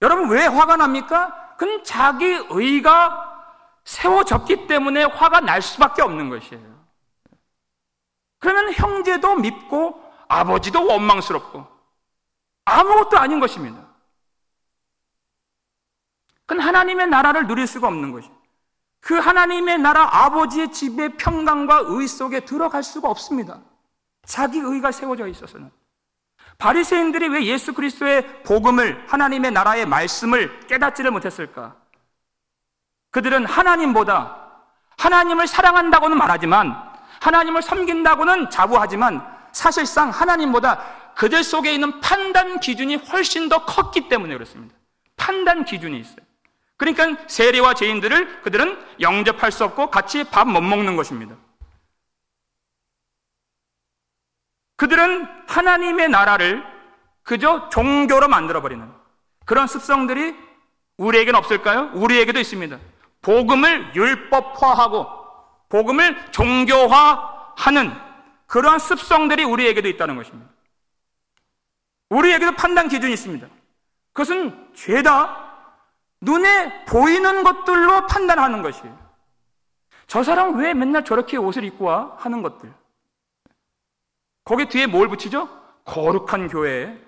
여러분 0.02 0.30
왜 0.30 0.46
화가 0.46 0.78
납니까? 0.78 1.56
그건 1.58 1.84
자기 1.84 2.26
의가 2.50 3.30
세워졌기 3.84 4.68
때문에 4.68 5.04
화가 5.04 5.42
날 5.42 5.62
수밖에 5.62 6.02
없는 6.02 6.30
것이에요. 6.30 6.72
그러면 8.40 8.74
형제도 8.74 9.36
밉고 9.36 10.04
아버지도 10.28 10.86
원망스럽고 10.86 11.68
아무것도 12.66 13.18
아닌 13.18 13.40
것입니다. 13.40 13.81
그건 16.52 16.66
하나님의 16.68 17.08
나라를 17.08 17.48
누릴 17.48 17.66
수가 17.66 17.88
없는 17.88 18.12
것이에요. 18.12 18.36
그 19.00 19.16
하나님의 19.16 19.78
나라 19.78 20.26
아버지의 20.26 20.74
집의 20.74 21.16
평강과 21.16 21.86
의 21.88 22.08
속에 22.10 22.42
들어갈 22.42 22.84
수가 22.84 23.10
없습니다. 23.10 23.62
자기 24.26 24.60
의가 24.60 24.92
세워져 24.92 25.28
있어서는. 25.28 25.72
바리새인들이 26.58 27.30
왜 27.30 27.46
예수 27.46 27.72
그리스도의 27.74 28.44
복음을 28.44 29.02
하나님의 29.08 29.52
나라의 29.52 29.86
말씀을 29.86 30.60
깨닫지를 30.68 31.12
못했을까? 31.12 31.78
그들은 33.12 33.46
하나님보다 33.46 34.36
하나님을 34.98 35.48
사랑한다고는 35.48 36.18
말하지만 36.18 36.76
하나님을 37.22 37.62
섬긴다고는 37.62 38.50
자부하지만 38.50 39.26
사실상 39.54 40.10
하나님보다 40.10 41.14
그들 41.16 41.46
속에 41.46 41.74
있는 41.74 42.02
판단 42.02 42.60
기준이 42.60 42.98
훨씬 42.98 43.48
더 43.48 43.64
컸기 43.64 44.10
때문에 44.10 44.34
그렇습니다. 44.34 44.76
판단 45.16 45.64
기준이 45.64 45.98
있어요. 45.98 46.31
그러니까 46.82 47.16
세리와 47.28 47.76
죄인들을 47.76 48.42
그들은 48.42 48.84
영접할 49.02 49.52
수 49.52 49.64
없고 49.64 49.92
같이 49.92 50.24
밥 50.24 50.48
못 50.48 50.62
먹는 50.62 50.96
것입니다. 50.96 51.36
그들은 54.78 55.28
하나님의 55.48 56.10
나라를 56.10 56.64
그저 57.22 57.70
종교로 57.70 58.28
만들어버리는 58.30 58.92
그런 59.46 59.68
습성들이 59.68 60.36
우리에게는 60.98 61.38
없을까요? 61.38 61.92
우리에게도 61.94 62.40
있습니다. 62.40 62.80
복음을 63.22 63.94
율법화하고 63.94 65.08
복음을 65.70 66.32
종교화하는 66.32 67.94
그러한 68.48 68.80
습성들이 68.80 69.44
우리에게도 69.44 69.88
있다는 69.88 70.16
것입니다. 70.16 70.50
우리에게도 72.10 72.54
판단 72.54 72.88
기준이 72.90 73.14
있습니다. 73.14 73.46
그것은 74.14 74.74
죄다 74.74 75.51
눈에 76.22 76.86
보이는 76.86 77.44
것들로 77.44 78.06
판단하는 78.08 78.62
것이에요. 78.62 78.98
저 80.08 80.24
사람 80.24 80.58
왜 80.58 80.74
맨날 80.74 81.04
저렇게 81.04 81.38
옷을 81.38 81.64
입고 81.64 81.86
와? 81.86 82.16
하는 82.20 82.42
것들. 82.42 82.72
거기 84.44 84.68
뒤에 84.68 84.88
뭘 84.88 85.08
붙이죠? 85.08 85.50
거룩한 85.86 86.48
교회, 86.48 87.00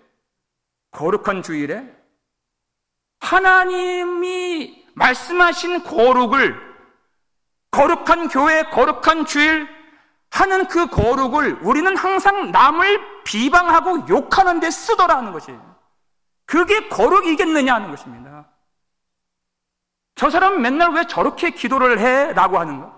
거룩한 0.91 1.43
주일에 1.43 1.91
하나님이 3.19 4.87
말씀하신 4.95 5.83
거룩을 5.83 6.73
거룩한 7.71 8.29
교회, 8.29 8.63
거룩한 8.63 9.25
주일 9.25 9.67
하는 10.29 10.67
그 10.67 10.87
거룩을 10.87 11.59
우리는 11.61 11.95
항상 11.95 12.51
남을 12.51 13.23
비방하고 13.23 14.09
욕하는 14.09 14.59
데 14.59 14.69
쓰더라는 14.69 15.31
것이에요. 15.31 15.75
그게 16.45 16.87
거룩이겠느냐 16.89 17.75
하는 17.75 17.89
것입니다. 17.89 18.52
저 20.15 20.29
사람은 20.29 20.61
맨날 20.61 20.91
왜 20.91 21.05
저렇게 21.05 21.51
기도를 21.51 21.99
해? 21.99 22.33
라고 22.33 22.59
하는가? 22.59 22.91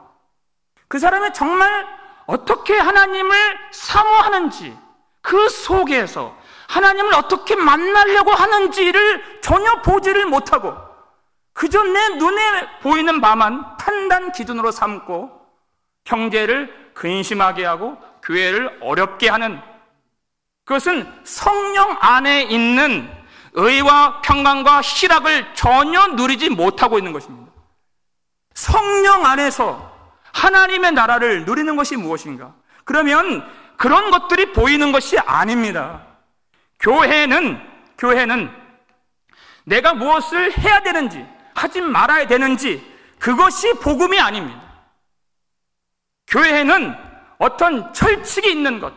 그 0.88 1.00
사람이 1.00 1.34
정말 1.34 1.88
어떻게 2.26 2.78
하나님을 2.78 3.36
사모하는지 3.72 4.78
그 5.22 5.50
속에서 5.50 6.36
하나님을 6.68 7.14
어떻게 7.16 7.56
만나려고 7.56 8.32
하는지를 8.32 9.42
전혀 9.42 9.82
보지를 9.82 10.26
못하고 10.26 10.76
그저 11.54 11.82
내 11.84 12.10
눈에 12.16 12.80
보이는 12.82 13.22
바만 13.22 13.78
판단 13.78 14.32
기준으로 14.32 14.72
삼고 14.72 15.32
경제를 16.04 16.92
근심하게 16.94 17.66
하고 17.66 17.98
교회를 18.24 18.80
어렵게 18.82 19.30
하는 19.30 19.62
그것은 20.66 21.12
성령 21.24 21.98
안에 22.00 22.44
있는 22.44 23.10
의와 23.56 24.22
평강과 24.22 24.82
희락을 24.82 25.56
전혀 25.56 26.08
누리지 26.08 26.50
못하고 26.50 26.98
있는 26.98 27.14
것입니다. 27.14 27.52
성령 28.54 29.26
안에서 29.26 29.94
하나님의 30.34 30.92
나라를 30.92 31.46
누리는 31.46 31.76
것이 31.76 31.96
무엇인가? 31.96 32.54
그러면 32.84 33.50
그런 33.78 34.12
것들이 34.12 34.52
보이는 34.54 34.92
것이 34.92 35.18
아닙니다. 35.20 36.06
교회는, 36.80 37.60
교회는 37.98 38.52
내가 39.64 39.94
무엇을 39.94 40.58
해야 40.58 40.84
되는지, 40.84 41.26
하지 41.54 41.82
말아야 41.82 42.28
되는지, 42.28 42.94
그것이 43.20 43.74
복음이 43.76 44.20
아닙니다. 44.20 44.62
교회는 46.28 46.96
어떤 47.38 47.94
철칙이 47.94 48.52
있는 48.52 48.80
것, 48.80 48.94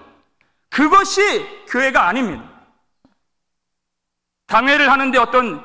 그것이 0.71 1.47
교회가 1.69 2.09
아닙니다. 2.09 2.48
당회를 4.49 4.91
하는데 4.91 5.17
어떤 5.19 5.65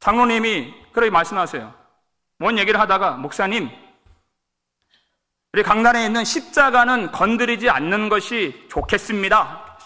장로님이 0.00 0.74
그렇게 0.92 1.10
말씀하세요. 1.10 1.72
뭔 2.38 2.58
얘기를 2.58 2.78
하다가, 2.78 3.12
목사님, 3.12 3.70
우리 5.52 5.62
강단에 5.62 6.04
있는 6.04 6.24
십자가는 6.24 7.12
건드리지 7.12 7.70
않는 7.70 8.08
것이 8.08 8.66
좋겠습니다. 8.68 9.78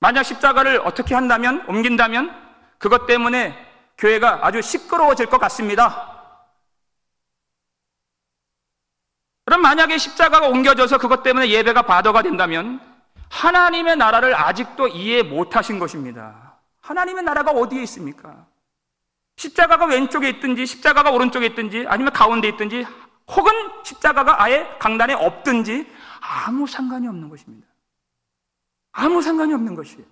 만약 0.00 0.24
십자가를 0.24 0.80
어떻게 0.84 1.14
한다면, 1.14 1.64
옮긴다면, 1.68 2.42
그것 2.78 3.06
때문에 3.06 3.56
교회가 3.96 4.44
아주 4.44 4.60
시끄러워질 4.60 5.26
것 5.26 5.38
같습니다. 5.38 6.10
그럼 9.44 9.62
만약에 9.62 9.96
십자가가 9.96 10.48
옮겨져서 10.48 10.98
그것 10.98 11.22
때문에 11.22 11.50
예배가 11.50 11.82
바더가 11.82 12.22
된다면 12.22 12.93
하나님의 13.34 13.96
나라를 13.96 14.34
아직도 14.36 14.86
이해 14.88 15.22
못 15.22 15.56
하신 15.56 15.80
것입니다. 15.80 16.56
하나님의 16.80 17.24
나라가 17.24 17.50
어디에 17.50 17.82
있습니까? 17.82 18.46
십자가가 19.36 19.86
왼쪽에 19.86 20.28
있든지 20.30 20.64
십자가가 20.64 21.10
오른쪽에 21.10 21.46
있든지 21.46 21.84
아니면 21.88 22.12
가운데 22.12 22.46
있든지 22.48 22.86
혹은 23.26 23.52
십자가가 23.82 24.40
아예 24.40 24.76
강단에 24.78 25.14
없든지 25.14 25.90
아무 26.20 26.68
상관이 26.68 27.08
없는 27.08 27.28
것입니다. 27.28 27.66
아무 28.92 29.20
상관이 29.20 29.52
없는 29.52 29.74
것이에요. 29.74 30.06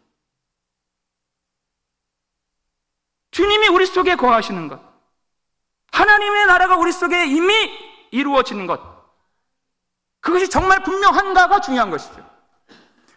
주님이 3.31 3.69
우리 3.69 3.87
속에 3.87 4.17
거하시는 4.17 4.67
것, 4.67 4.81
하나님의 5.93 6.47
나라가 6.47 6.77
우리 6.77 6.91
속에 6.91 7.27
이미 7.27 7.55
이루어지는 8.11 8.67
것, 8.67 8.81
그것이 10.21 10.51
정말 10.51 10.83
분명한가가 10.83 11.61
중요한 11.61 11.91
것이죠. 11.91 12.32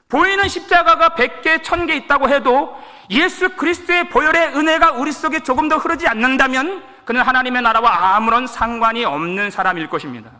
보이는 0.10 0.48
십자가가 0.48 1.10
100개, 1.10 1.64
1000개 1.64 2.04
있다고 2.04 2.30
해도 2.30 2.76
예수 3.10 3.50
그리스도의 3.50 4.10
보혈의 4.10 4.56
은혜가 4.56 4.92
우리 4.92 5.12
속에 5.12 5.40
조금 5.40 5.68
더 5.68 5.78
흐르지 5.78 6.08
않는다면 6.08 6.84
그는 7.06 7.22
하나님의 7.22 7.62
나라와 7.62 8.16
아무런 8.16 8.48
상관이 8.48 9.06
없는 9.06 9.52
사람일 9.52 9.90
것입니다. 9.90 10.32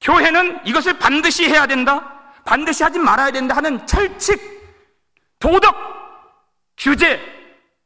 교회는 0.00 0.66
이것을 0.66 0.98
반드시 0.98 1.48
해야 1.48 1.66
된다, 1.66 2.32
반드시 2.44 2.82
하지 2.82 2.98
말아야 2.98 3.30
된다 3.30 3.56
하는 3.56 3.86
철칙, 3.86 4.38
도덕, 5.38 5.74
규제, 6.76 7.20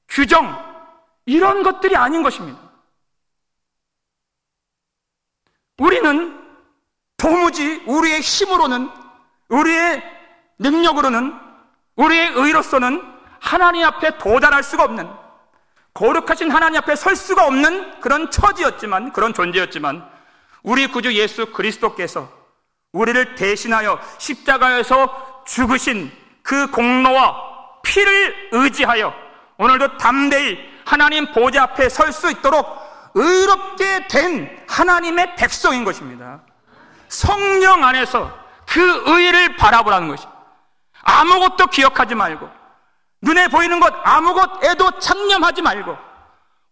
규정, 0.08 0.66
이런 1.26 1.62
것들이 1.62 1.94
아닌 1.94 2.22
것입니다. 2.22 2.58
우리는 5.78 6.36
도무지 7.16 7.82
우리의 7.86 8.20
힘으로는, 8.20 8.90
우리의 9.48 10.02
능력으로는, 10.58 11.34
우리의 11.96 12.32
의로서는 12.34 13.02
하나님 13.40 13.84
앞에 13.84 14.18
도달할 14.18 14.62
수가 14.62 14.84
없는, 14.84 15.08
거룩하신 15.94 16.50
하나님 16.50 16.78
앞에 16.78 16.96
설 16.96 17.16
수가 17.16 17.46
없는 17.46 18.00
그런 18.00 18.30
처지였지만, 18.30 19.12
그런 19.12 19.34
존재였지만, 19.34 20.08
우리 20.62 20.86
구주 20.86 21.14
예수 21.14 21.46
그리스도께서 21.52 22.28
우리를 22.92 23.34
대신하여 23.34 24.00
십자가에서 24.18 25.44
죽으신 25.46 26.10
그 26.42 26.70
공로와 26.70 27.80
피를 27.82 28.48
의지하여 28.52 29.14
오늘도 29.58 29.96
담대히 29.98 30.58
하나님 30.84 31.32
보좌 31.32 31.64
앞에 31.64 31.88
설 31.88 32.12
수 32.12 32.30
있도록 32.30 32.66
의롭게 33.14 34.08
된 34.08 34.64
하나님의 34.68 35.36
백성인 35.36 35.84
것입니다. 35.84 36.40
성령 37.08 37.84
안에서 37.84 38.37
그 38.68 39.02
의를 39.06 39.56
바라보라는 39.56 40.08
것이 40.08 40.26
아무것도 41.02 41.68
기억하지 41.68 42.14
말고 42.14 42.48
눈에 43.22 43.48
보이는 43.48 43.80
것 43.80 43.92
아무것에도 44.04 44.98
창념하지 44.98 45.62
말고 45.62 45.96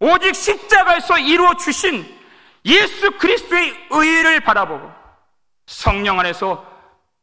오직 0.00 0.34
십자가에서 0.34 1.18
이루어 1.18 1.54
주신 1.54 2.04
예수 2.66 3.12
그리스도의 3.18 3.88
의를 3.90 4.40
바라보고 4.40 4.90
성령 5.66 6.20
안에서 6.20 6.66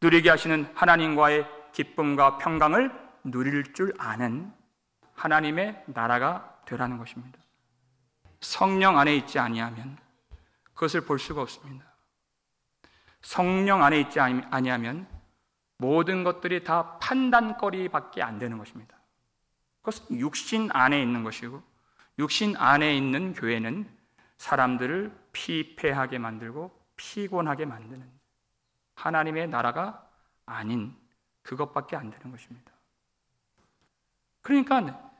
누리게 0.01 0.29
하시는 0.29 0.69
하나님과의 0.73 1.47
기쁨과 1.71 2.39
평강을 2.39 2.91
누릴 3.25 3.73
줄 3.73 3.93
아는 3.99 4.51
하나님의 5.15 5.83
나라가 5.85 6.57
되라는 6.65 6.97
것입니다. 6.97 7.37
성령 8.41 8.97
안에 8.97 9.15
있지 9.17 9.39
아니하면 9.39 9.97
그것을 10.73 11.01
볼 11.01 11.19
수가 11.19 11.41
없습니다. 11.43 11.92
성령 13.23 13.83
안에 13.83 13.99
있지 14.01 14.19
아니하면 14.19 15.07
모든 15.77 16.23
것들이 16.23 16.63
다 16.63 16.99
판단거리밖에 16.99 18.21
안 18.21 18.37
되는 18.37 18.57
것입니다. 18.57 18.95
그것은 19.81 20.19
육신 20.19 20.69
안에 20.71 21.01
있는 21.01 21.23
것이고 21.23 21.61
육신 22.19 22.55
안에 22.57 22.95
있는 22.95 23.33
교회는 23.33 23.89
사람들을 24.37 25.17
피폐하게 25.31 26.19
만들고 26.19 26.71
피곤하게 26.95 27.65
만드는 27.65 28.07
하나님의 28.95 29.47
나라가 29.47 30.07
아닌 30.45 30.95
그것밖에 31.41 31.95
안 31.95 32.11
되는 32.11 32.31
것입니다. 32.31 32.71
그러니까 34.41 35.11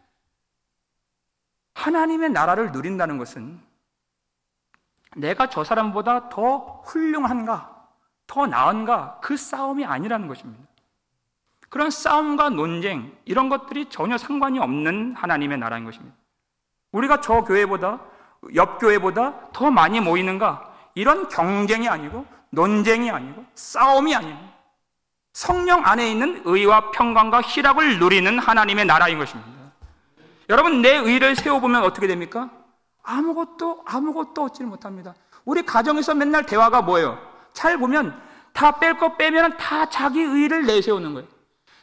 하나님의 1.74 2.30
나라를 2.30 2.72
누린다는 2.72 3.18
것은 3.18 3.62
내가 5.16 5.50
저 5.50 5.64
사람보다 5.64 6.30
더 6.30 6.82
훌륭한가, 6.86 7.73
더 8.34 8.48
나은가, 8.48 9.20
그 9.22 9.38
싸움이 9.38 9.86
아니라는 9.86 10.28
것입니다. 10.28 10.64
그런 11.70 11.92
싸움과 11.92 12.50
논쟁, 12.50 13.16
이런 13.26 13.48
것들이 13.48 13.86
전혀 13.92 14.18
상관이 14.18 14.58
없는 14.58 15.14
하나님의 15.16 15.60
나라인 15.60 15.86
것입니다. 15.86 16.16
우리가 16.94 17.22
저 17.22 17.44
교회보다, 17.44 18.00
옆 18.56 18.80
교회보다 18.80 19.52
더 19.54 19.70
많이 19.70 20.00
모이는가, 20.00 20.68
이런 20.96 21.30
경쟁이 21.30 21.88
아니고, 21.88 22.26
논쟁이 22.50 23.12
아니고, 23.12 23.46
싸움이 23.54 24.16
아니고, 24.16 24.40
성령 25.34 25.86
안에 25.86 26.10
있는 26.10 26.42
의와 26.44 26.90
평강과 26.90 27.42
희락을 27.42 28.00
누리는 28.00 28.40
하나님의 28.40 28.86
나라인 28.86 29.20
것입니다. 29.20 29.52
여러분, 30.50 30.82
내 30.82 30.98
의를 30.98 31.36
세워 31.36 31.60
보면 31.60 31.84
어떻게 31.84 32.08
됩니까? 32.08 32.50
아무것도, 33.04 33.84
아무것도 33.86 34.46
얻지를 34.46 34.68
못합니다. 34.68 35.14
우리 35.46 35.64
가정에서 35.64 36.16
맨날 36.16 36.48
대화가 36.48 36.82
뭐예요? 36.82 37.33
잘 37.54 37.78
보면 37.78 38.20
다 38.54 38.80
뺄 38.80 38.98
거 38.98 39.16
빼면 39.16 39.58
다 39.58 39.90
자기 39.90 40.22
의를 40.22 40.66
내세우는 40.66 41.14
거예요. 41.14 41.28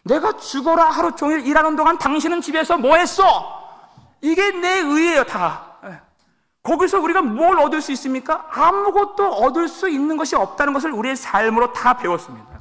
내가 0.04 0.37
죽어라 0.37 0.85
하루 0.85 1.14
종일 1.14 1.46
일하는 1.46 1.76
동안 1.76 1.98
당신은 1.98 2.40
집에서 2.40 2.78
뭐 2.78 2.96
했어? 2.96 3.59
이게 4.22 4.50
내 4.52 4.78
의예요, 4.80 5.24
다. 5.24 5.74
예. 5.85 6.00
거기서 6.62 7.00
우리가 7.00 7.22
뭘 7.22 7.59
얻을 7.59 7.80
수 7.80 7.92
있습니까? 7.92 8.46
아무것도 8.50 9.26
얻을 9.33 9.68
수 9.68 9.88
있는 9.88 10.16
것이 10.16 10.37
없다는 10.37 10.72
것을 10.72 10.92
우리의 10.92 11.16
삶으로 11.16 11.72
다 11.72 11.94
배웠습니다. 11.96 12.61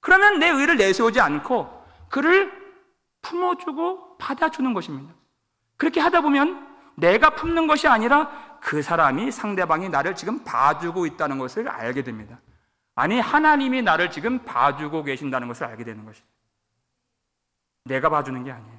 그러면 0.00 0.38
내 0.38 0.48
의를 0.48 0.76
내세우지 0.76 1.20
않고 1.20 1.82
그를 2.08 2.50
품어주고 3.22 4.16
받아주는 4.18 4.72
것입니다. 4.74 5.14
그렇게 5.76 6.00
하다 6.00 6.22
보면 6.22 6.66
내가 6.96 7.30
품는 7.30 7.66
것이 7.66 7.86
아니라 7.88 8.30
그 8.60 8.82
사람이 8.82 9.30
상대방이 9.30 9.88
나를 9.88 10.14
지금 10.14 10.44
봐주고 10.44 11.06
있다는 11.06 11.38
것을 11.38 11.68
알게 11.68 12.02
됩니다. 12.02 12.40
아니, 12.94 13.20
하나님이 13.20 13.82
나를 13.82 14.10
지금 14.10 14.44
봐주고 14.44 15.04
계신다는 15.04 15.48
것을 15.48 15.66
알게 15.66 15.84
되는 15.84 16.04
것입니다. 16.04 16.34
내가 17.84 18.08
봐주는 18.08 18.42
게 18.44 18.50
아니에요. 18.50 18.78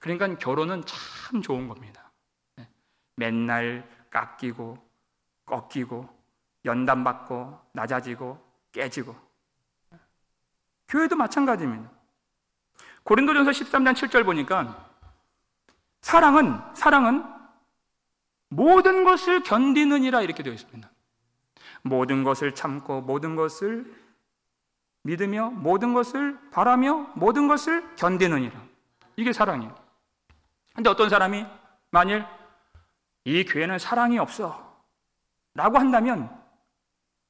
그러니까 0.00 0.38
결혼은 0.38 0.84
참 0.84 1.42
좋은 1.42 1.66
겁니다. 1.66 2.12
네. 2.56 2.68
맨날 3.16 3.88
깎이고, 4.10 4.78
꺾이고, 5.46 6.08
연단받고, 6.64 7.58
낮아지고, 7.72 8.38
깨지고. 8.72 9.16
교회도 10.88 11.16
마찬가지입니다. 11.16 11.90
고린도전서 13.02 13.50
13장 13.50 13.94
7절 13.94 14.24
보니까 14.24 14.90
사랑은 16.02 16.60
사랑은 16.74 17.24
모든 18.48 19.04
것을 19.04 19.42
견디느니라 19.42 20.22
이렇게 20.22 20.42
되어 20.42 20.52
있습니다. 20.52 20.90
모든 21.82 22.24
것을 22.24 22.54
참고 22.54 23.00
모든 23.00 23.36
것을 23.36 23.92
믿으며 25.02 25.50
모든 25.50 25.94
것을 25.94 26.38
바라며 26.50 27.12
모든 27.14 27.48
것을 27.48 27.96
견디느니라. 27.96 28.60
이게 29.16 29.32
사랑이에요. 29.32 29.74
근데 30.74 30.90
어떤 30.90 31.08
사람이 31.08 31.46
만일 31.90 32.24
이 33.24 33.44
교회는 33.44 33.78
사랑이 33.78 34.18
없어 34.18 34.76
라고 35.54 35.78
한다면 35.78 36.30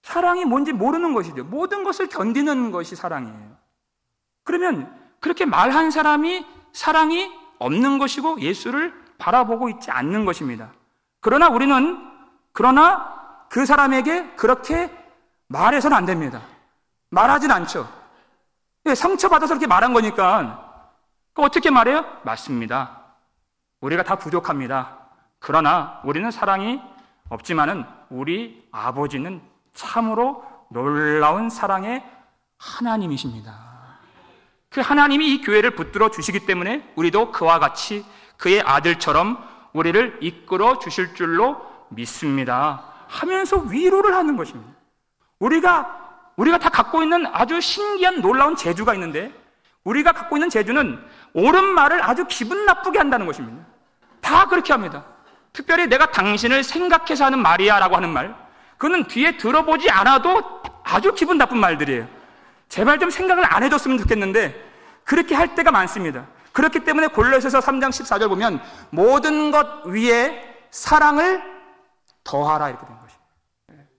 사랑이 0.02 0.44
뭔지 0.44 0.72
모르는 0.72 1.14
것이죠. 1.14 1.44
모든 1.44 1.84
것을 1.84 2.08
견디는 2.08 2.70
것이 2.70 2.96
사랑이에요. 2.96 3.56
그러면 4.44 4.94
그렇게 5.20 5.44
말한 5.44 5.90
사람이 5.90 6.46
사랑이 6.72 7.32
없는 7.58 7.98
것이고 7.98 8.40
예수를 8.40 8.94
바라보고 9.18 9.68
있지 9.70 9.90
않는 9.90 10.24
것입니다. 10.24 10.72
그러나 11.26 11.48
우리는 11.48 12.08
그러나 12.52 13.46
그 13.48 13.66
사람에게 13.66 14.36
그렇게 14.36 14.96
말해서는 15.48 15.96
안 15.96 16.04
됩니다. 16.04 16.40
말하진 17.10 17.50
않죠. 17.50 17.88
예, 18.86 18.94
상처받아서 18.94 19.54
그렇게 19.54 19.66
말한 19.66 19.92
거니까. 19.92 20.92
어떻게 21.34 21.68
말해요? 21.68 22.04
맞습니다. 22.22 23.00
우리가 23.80 24.04
다 24.04 24.14
부족합니다. 24.14 24.98
그러나 25.40 26.00
우리는 26.04 26.30
사랑이 26.30 26.80
없지만은 27.28 27.84
우리 28.08 28.64
아버지는 28.70 29.42
참으로 29.74 30.44
놀라운 30.70 31.50
사랑의 31.50 32.08
하나님이십니다. 32.56 33.52
그 34.70 34.80
하나님이 34.80 35.34
이 35.34 35.40
교회를 35.40 35.72
붙들어 35.72 36.08
주시기 36.08 36.46
때문에 36.46 36.92
우리도 36.94 37.32
그와 37.32 37.58
같이 37.58 38.06
그의 38.36 38.62
아들처럼 38.62 39.55
우리를 39.76 40.18
이끌어 40.22 40.78
주실 40.78 41.14
줄로 41.14 41.60
믿습니다. 41.90 42.82
하면서 43.08 43.58
위로를 43.58 44.14
하는 44.14 44.36
것입니다. 44.36 44.72
우리가 45.38 46.04
우리가 46.36 46.58
다 46.58 46.70
갖고 46.70 47.02
있는 47.02 47.26
아주 47.26 47.60
신기한 47.60 48.22
놀라운 48.22 48.56
재주가 48.56 48.94
있는데 48.94 49.32
우리가 49.84 50.12
갖고 50.12 50.36
있는 50.36 50.48
재주는 50.48 50.98
옳은 51.34 51.64
말을 51.64 52.02
아주 52.02 52.24
기분 52.26 52.64
나쁘게 52.64 52.98
한다는 52.98 53.26
것입니다. 53.26 53.64
다 54.20 54.46
그렇게 54.46 54.72
합니다. 54.72 55.04
특별히 55.52 55.86
내가 55.86 56.10
당신을 56.10 56.64
생각해서 56.64 57.26
하는 57.26 57.40
말이야 57.40 57.78
라고 57.78 57.96
하는 57.96 58.10
말. 58.10 58.34
그거는 58.78 59.04
뒤에 59.04 59.36
들어보지 59.36 59.90
않아도 59.90 60.42
아주 60.84 61.14
기분 61.14 61.38
나쁜 61.38 61.58
말들이에요. 61.58 62.08
제발 62.68 62.98
좀 62.98 63.10
생각을 63.10 63.44
안 63.46 63.62
해줬으면 63.62 63.98
좋겠는데 63.98 64.64
그렇게 65.04 65.34
할 65.34 65.54
때가 65.54 65.70
많습니다. 65.70 66.26
그렇기 66.56 66.80
때문에 66.80 67.08
골로새서 67.08 67.60
3장 67.60 67.90
14절 67.90 68.30
보면 68.30 68.62
모든 68.88 69.50
것 69.50 69.84
위에 69.84 70.64
사랑을 70.70 71.42
더하라 72.24 72.70
이렇게 72.70 72.86
된 72.86 72.96
것입니다. 72.98 73.90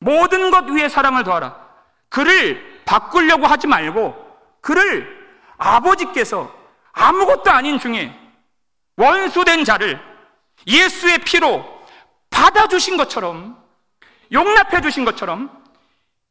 모든 0.00 0.50
것 0.50 0.64
위에 0.64 0.88
사랑을 0.88 1.24
더하라. 1.24 1.68
그를 2.08 2.82
바꾸려고 2.86 3.46
하지 3.46 3.66
말고 3.66 4.16
그를 4.62 5.06
아버지께서 5.58 6.50
아무것도 6.92 7.50
아닌 7.50 7.78
중에 7.78 8.18
원수된 8.96 9.66
자를 9.66 10.00
예수의 10.66 11.18
피로 11.18 11.82
받아주신 12.30 12.96
것처럼 12.96 13.62
용납해 14.32 14.80
주신 14.80 15.04
것처럼 15.04 15.50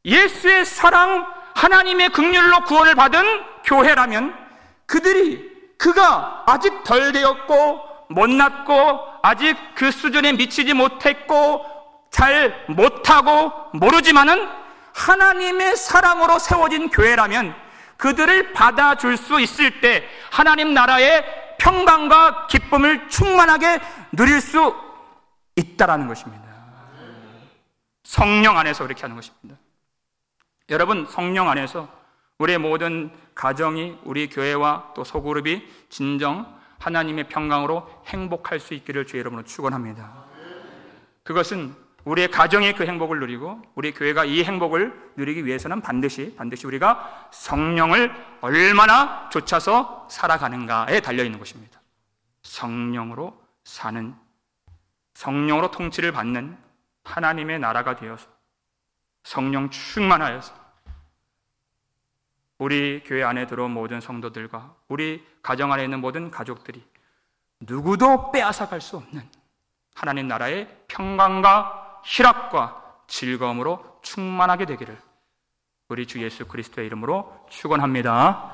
예수의 0.03 0.65
사랑 0.65 1.31
하나님의 1.53 2.09
극률로 2.09 2.61
구원을 2.61 2.95
받은 2.95 3.23
교회라면 3.65 4.46
그들이 4.87 5.55
그가 5.77 6.43
아직 6.47 6.83
덜 6.83 7.11
되었고 7.11 7.81
못났고 8.09 8.99
아직 9.21 9.55
그 9.75 9.91
수준에 9.91 10.33
미치지 10.33 10.73
못했고 10.73 11.65
잘 12.09 12.65
못하고 12.69 13.51
모르지만은 13.73 14.47
하나님의 14.95 15.75
사랑으로 15.75 16.39
세워진 16.39 16.89
교회라면 16.89 17.53
그들을 17.97 18.53
받아줄 18.53 19.17
수 19.17 19.39
있을 19.39 19.81
때 19.81 20.07
하나님 20.31 20.73
나라의 20.73 21.23
평강과 21.59 22.47
기쁨을 22.47 23.09
충만하게 23.09 23.79
누릴 24.11 24.41
수 24.41 24.75
있다라는 25.55 26.07
것입니다. 26.07 26.45
성령 28.03 28.57
안에서 28.57 28.83
그렇게 28.83 29.01
하는 29.01 29.15
것입니다. 29.15 29.57
여러분, 30.69 31.07
성령 31.09 31.49
안에서 31.49 31.89
우리의 32.39 32.57
모든 32.59 33.11
가정이 33.35 33.99
우리 34.03 34.29
교회와 34.29 34.93
또 34.95 35.03
소그룹이 35.03 35.67
진정 35.89 36.57
하나님의 36.79 37.27
평강으로 37.29 38.03
행복할 38.07 38.59
수 38.59 38.73
있기를 38.73 39.05
주의 39.07 39.21
이름으로 39.21 39.43
축원합니다. 39.43 40.25
그것은 41.23 41.75
우리의 42.05 42.31
가정이 42.31 42.73
그 42.73 42.85
행복을 42.85 43.19
누리고 43.19 43.61
우리 43.75 43.93
교회가 43.93 44.23
이 44.23 44.43
행복을 44.43 45.11
누리기 45.17 45.45
위해서는 45.45 45.81
반드시 45.81 46.33
반드시 46.37 46.65
우리가 46.65 47.29
성령을 47.31 48.13
얼마나 48.39 49.29
쫓아서 49.29 50.07
살아가는가에 50.09 51.01
달려 51.01 51.23
있는 51.25 51.37
것입니다. 51.37 51.81
성령으로 52.43 53.41
사는 53.65 54.15
성령으로 55.15 55.71
통치를 55.71 56.13
받는 56.13 56.57
하나님의 57.03 57.59
나라가 57.59 57.95
되어서 57.95 58.29
성령 59.23 59.69
충만하여서 59.69 60.53
우리 62.59 63.03
교회 63.05 63.23
안에 63.23 63.47
들어온 63.47 63.71
모든 63.71 64.01
성도들과 64.01 64.75
우리 64.87 65.25
가정 65.43 65.71
안에 65.71 65.83
있는 65.83 65.99
모든 65.99 66.31
가족들이 66.31 66.83
누구도 67.59 68.31
빼앗아갈 68.31 68.81
수 68.81 68.97
없는 68.97 69.21
하나님 69.95 70.27
나라의 70.27 70.67
평강과 70.87 72.01
희락과 72.03 73.01
즐거움으로 73.07 73.99
충만하게 74.01 74.65
되기를 74.65 74.97
우리 75.89 76.05
주 76.05 76.21
예수 76.21 76.45
그리스도의 76.45 76.87
이름으로 76.87 77.45
축원합니다. 77.49 78.53